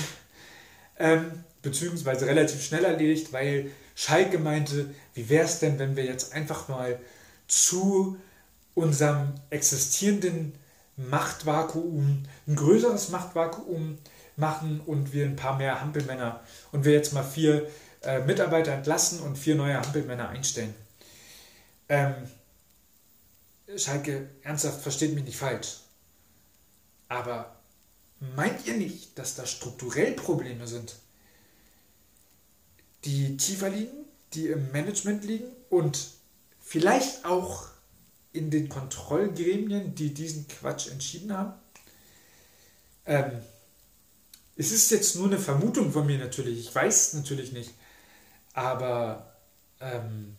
Ähm, 1.00 1.44
beziehungsweise 1.62 2.26
relativ 2.28 2.64
schnell 2.64 2.86
erledigt, 2.86 3.34
weil 3.34 3.72
Schalke 3.96 4.40
meinte, 4.40 4.94
wie 5.14 5.30
wäre 5.30 5.46
es 5.46 5.60
denn, 5.60 5.80
wenn 5.80 5.96
wir 5.96 6.06
jetzt 6.06 6.34
einfach 6.34 6.68
mal 6.68 7.00
zu 7.48 8.18
unserem 8.76 9.34
existierenden 9.50 10.54
Machtvakuum, 10.98 12.24
ein 12.48 12.56
größeres 12.56 13.10
Machtvakuum 13.10 13.98
machen 14.36 14.82
und 14.86 15.14
wir 15.14 15.26
ein 15.26 15.36
paar 15.36 15.58
mehr 15.58 15.82
Hampelmänner 15.82 16.42
und 16.72 16.86
wir 16.86 16.94
jetzt 16.94 17.14
mal 17.14 17.24
vier 17.24 17.68
äh, 18.04 18.20
Mitarbeiter 18.20 18.72
entlassen 18.74 19.20
und 19.20 19.38
vier 19.38 19.56
neue 19.56 19.78
Hampelmänner 19.78 20.30
einstellen. 20.30 20.76
Ähm, 21.90 22.14
Schalke, 23.76 24.30
ernsthaft, 24.44 24.82
versteht 24.82 25.14
mich 25.14 25.24
nicht 25.24 25.38
falsch. 25.38 25.80
Aber 27.10 27.56
meint 28.36 28.66
ihr 28.66 28.76
nicht, 28.76 29.18
dass 29.18 29.36
da 29.36 29.46
strukturell 29.46 30.14
Probleme 30.14 30.68
sind, 30.68 30.96
die 33.08 33.38
tiefer 33.38 33.70
liegen, 33.70 34.06
die 34.34 34.48
im 34.48 34.72
Management 34.72 35.24
liegen 35.24 35.48
und 35.70 36.12
vielleicht 36.60 37.26
auch 37.26 37.68
in 38.34 38.52
den 38.52 38.68
Kontrollgremien, 38.68 39.96
die 39.96 40.14
diesen 40.14 40.48
Quatsch 40.48 40.92
entschieden 40.92 41.36
haben? 41.36 41.54
Ähm, 43.06 43.32
es 44.58 44.72
ist 44.72 44.92
jetzt 44.92 45.16
nur 45.16 45.28
eine 45.28 45.40
Vermutung 45.40 45.92
von 45.92 46.06
mir 46.06 46.18
natürlich, 46.18 46.60
ich 46.60 46.76
weiß 46.76 47.08
es 47.08 47.14
natürlich 47.14 47.54
nicht, 47.54 47.72
aber 48.54 49.38
ähm, 49.80 50.36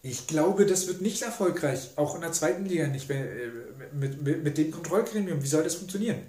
ich 0.00 0.26
glaube, 0.26 0.64
das 0.64 0.86
wird 0.86 1.02
nicht 1.02 1.22
erfolgreich, 1.22 1.90
auch 1.96 2.14
in 2.14 2.22
der 2.22 2.32
zweiten 2.32 2.64
Liga 2.64 2.86
nicht 2.86 3.10
äh, 3.10 3.50
mit, 3.92 4.22
mit, 4.22 4.44
mit 4.44 4.56
dem 4.56 4.70
Kontrollgremium. 4.70 5.42
Wie 5.42 5.46
soll 5.48 5.64
das 5.64 5.74
funktionieren? 5.74 6.22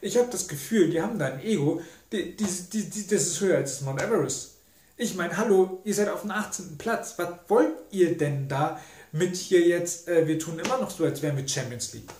Ich 0.00 0.16
habe 0.16 0.28
das 0.30 0.48
Gefühl, 0.48 0.90
die 0.90 1.00
haben 1.00 1.18
da 1.18 1.26
ein 1.26 1.42
Ego, 1.42 1.82
die, 2.12 2.36
die, 2.36 2.44
die, 2.44 3.06
das 3.06 3.22
ist 3.22 3.40
höher 3.40 3.56
als 3.58 3.80
Mount 3.82 4.02
Everest. 4.02 4.56
Ich 4.96 5.14
meine, 5.14 5.36
hallo, 5.36 5.80
ihr 5.84 5.94
seid 5.94 6.08
auf 6.08 6.22
dem 6.22 6.30
18. 6.30 6.76
Platz. 6.78 7.14
Was 7.16 7.30
wollt 7.48 7.74
ihr 7.90 8.16
denn 8.16 8.48
da 8.48 8.80
mit 9.12 9.36
hier 9.36 9.60
jetzt, 9.60 10.08
äh, 10.08 10.26
wir 10.26 10.38
tun 10.38 10.58
immer 10.58 10.78
noch 10.78 10.90
so, 10.90 11.04
als 11.04 11.22
wären 11.22 11.36
wir 11.36 11.48
Champions 11.48 11.92
League. 11.94 12.10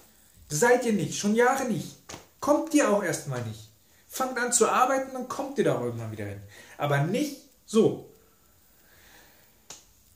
Seid 0.48 0.84
ihr 0.84 0.92
nicht, 0.92 1.18
schon 1.18 1.34
Jahre 1.34 1.64
nicht. 1.64 1.96
Kommt 2.40 2.74
ihr 2.74 2.90
auch 2.90 3.02
erstmal 3.02 3.42
nicht. 3.42 3.68
Fangt 4.08 4.38
an 4.38 4.52
zu 4.52 4.68
arbeiten, 4.68 5.12
dann 5.12 5.28
kommt 5.28 5.58
ihr 5.58 5.64
da 5.64 5.80
irgendwann 5.80 6.10
wieder 6.10 6.24
hin. 6.24 6.40
Aber 6.78 6.98
nicht 7.04 7.36
so. 7.66 8.10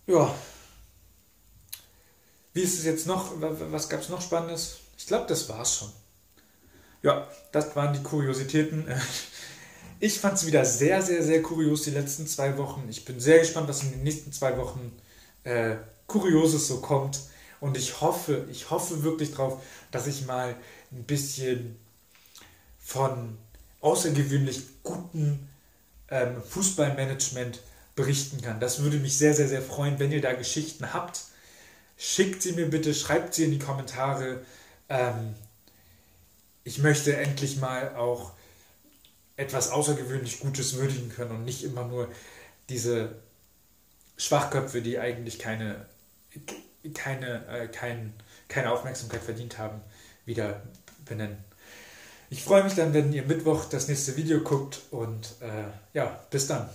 Ja, 0.07 0.35
wie 2.55 2.63
ist 2.63 2.79
es 2.79 2.85
jetzt 2.85 3.07
noch? 3.07 3.33
Was 3.41 3.89
gab 3.89 4.01
es 4.01 4.09
noch 4.09 4.23
Spannendes? 4.23 4.79
Ich 4.97 5.07
glaube, 5.07 5.27
das 5.27 5.49
war's 5.49 5.75
schon. 5.75 5.93
Ja, 7.05 7.29
das 7.53 7.77
waren 7.77 7.93
die 7.93 8.03
Kuriositäten. 8.03 8.87
Ich 10.01 10.21
fand 10.21 10.35
es 10.37 10.45
wieder 10.45 10.67
sehr, 10.67 11.01
sehr, 11.01 11.23
sehr 11.23 11.41
kurios 11.41 11.83
die 11.83 11.93
letzten 11.93 12.27
zwei 12.27 12.59
Wochen. 12.59 12.87
Ich 12.91 13.07
bin 13.07 13.21
sehr 13.21 13.39
gespannt, 13.39 13.69
was 13.69 13.85
in 13.85 13.93
den 13.93 14.03
nächsten 14.03 14.33
zwei 14.33 14.59
Wochen 14.59 14.93
äh, 15.45 15.77
Kurioses 16.09 16.67
so 16.67 16.81
kommt. 16.81 17.21
Und 17.61 17.79
ich 17.79 18.03
hoffe, 18.03 18.45
ich 18.51 18.69
hoffe 18.71 19.03
wirklich 19.03 19.33
drauf, 19.33 19.63
dass 19.93 20.07
ich 20.07 20.27
mal 20.27 20.57
ein 20.93 21.05
bisschen 21.05 21.77
von 22.81 23.39
außergewöhnlich 23.81 24.63
guten 24.83 25.49
ähm, 26.11 26.43
Fußballmanagement 26.43 27.61
berichten 27.95 28.43
kann. 28.43 28.61
Das 28.61 28.83
würde 28.83 28.99
mich 28.99 29.17
sehr, 29.17 29.33
sehr, 29.33 29.49
sehr 29.49 29.63
freuen, 29.63 29.99
wenn 30.01 30.13
ihr 30.13 30.21
da 30.21 30.35
Geschichten 30.35 30.93
habt 30.93 31.21
Schickt 31.97 32.43
sie 32.43 32.53
mir 32.53 32.69
bitte, 32.69 32.93
schreibt 32.93 33.35
sie 33.35 33.45
in 33.45 33.53
die 33.53 33.59
Kommentare. 33.59 34.41
Ähm, 34.89 35.35
ich 36.65 36.79
möchte 36.79 37.17
endlich 37.17 37.59
mal 37.59 37.95
auch 37.95 38.33
etwas 39.37 39.71
außergewöhnlich 39.71 40.41
Gutes 40.41 40.75
würdigen 40.75 41.11
können 41.11 41.33
und 41.33 41.45
nicht 41.45 41.63
immer 41.65 41.85
nur 41.85 42.09
diese 42.69 43.17
Schwachköpfe, 44.17 44.81
die 44.81 44.99
eigentlich 44.99 45.39
keine, 45.39 45.87
keine, 46.95 47.47
äh, 47.49 47.69
kein, 47.69 48.15
keine 48.49 48.73
Aufmerksamkeit 48.73 49.23
verdient 49.23 49.59
haben, 49.59 49.81
wieder 50.25 50.63
benennen. 51.05 51.37
Ich 52.31 52.43
freue 52.43 52.65
mich 52.65 52.75
dann, 52.75 52.95
wenn 52.95 53.13
ihr 53.13 53.25
Mittwoch 53.25 53.67
das 53.67 53.89
nächste 53.89 54.17
Video 54.17 54.41
guckt 54.41 54.81
und 54.91 55.35
äh, 55.41 55.65
ja, 55.93 56.25
bis 56.31 56.47
dann. 56.47 56.69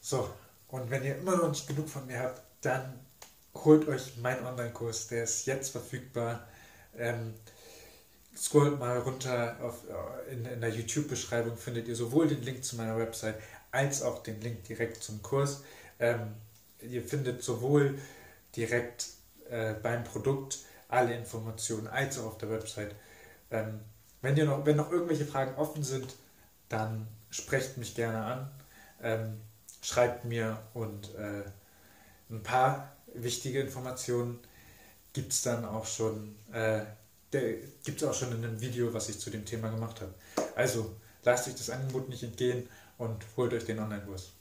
So, 0.00 0.28
und 0.68 0.90
wenn 0.90 1.04
ihr 1.04 1.16
immer 1.16 1.36
noch 1.36 1.48
nicht 1.48 1.66
genug 1.66 1.88
von 1.88 2.06
mir 2.06 2.18
habt, 2.18 2.42
dann 2.60 3.00
holt 3.54 3.88
euch 3.88 4.16
meinen 4.18 4.44
Online-Kurs, 4.44 5.08
der 5.08 5.24
ist 5.24 5.46
jetzt 5.46 5.70
verfügbar. 5.70 6.46
Ähm, 6.96 7.34
scrollt 8.36 8.78
mal 8.78 8.98
runter 8.98 9.56
auf, 9.60 9.82
äh, 9.88 10.32
in, 10.32 10.44
in 10.44 10.60
der 10.60 10.70
YouTube-Beschreibung, 10.70 11.56
findet 11.56 11.88
ihr 11.88 11.96
sowohl 11.96 12.28
den 12.28 12.42
Link 12.42 12.64
zu 12.64 12.76
meiner 12.76 12.98
Website 12.98 13.36
als 13.70 14.02
auch 14.02 14.22
den 14.22 14.40
Link 14.40 14.64
direkt 14.64 15.02
zum 15.02 15.22
Kurs. 15.22 15.62
Ähm, 15.98 16.34
ihr 16.80 17.02
findet 17.02 17.42
sowohl 17.42 17.98
direkt 18.56 19.06
äh, 19.50 19.74
beim 19.74 20.04
Produkt 20.04 20.58
alle 20.88 21.14
Informationen 21.14 21.88
als 21.88 22.18
auch 22.18 22.26
auf 22.26 22.38
der 22.38 22.50
Website. 22.50 22.94
Ähm, 23.50 23.80
wenn, 24.22 24.36
ihr 24.36 24.44
noch, 24.44 24.64
wenn 24.64 24.76
noch 24.76 24.90
irgendwelche 24.90 25.26
Fragen 25.26 25.54
offen 25.56 25.82
sind, 25.82 26.14
dann 26.68 27.08
sprecht 27.30 27.78
mich 27.78 27.94
gerne 27.94 28.24
an, 28.24 28.50
ähm, 29.02 29.40
schreibt 29.82 30.24
mir 30.24 30.58
und 30.72 31.14
äh, 31.16 31.42
ein 32.30 32.42
paar 32.42 32.92
wichtige 33.12 33.60
Informationen 33.60 34.38
gibt 35.12 35.32
es 35.32 35.42
dann 35.42 35.64
auch 35.64 35.86
schon, 35.86 36.36
äh, 36.52 36.80
gibt 37.40 38.02
es 38.02 38.04
auch 38.04 38.14
schon 38.14 38.32
in 38.32 38.44
einem 38.44 38.60
Video, 38.60 38.92
was 38.92 39.08
ich 39.08 39.18
zu 39.18 39.30
dem 39.30 39.44
Thema 39.44 39.70
gemacht 39.70 40.00
habe. 40.00 40.14
Also 40.56 40.96
lasst 41.22 41.48
euch 41.48 41.54
das 41.54 41.70
Angebot 41.70 42.08
nicht 42.08 42.22
entgehen 42.22 42.68
und 42.98 43.24
holt 43.36 43.52
euch 43.52 43.64
den 43.64 43.78
Online-Kurs. 43.78 44.32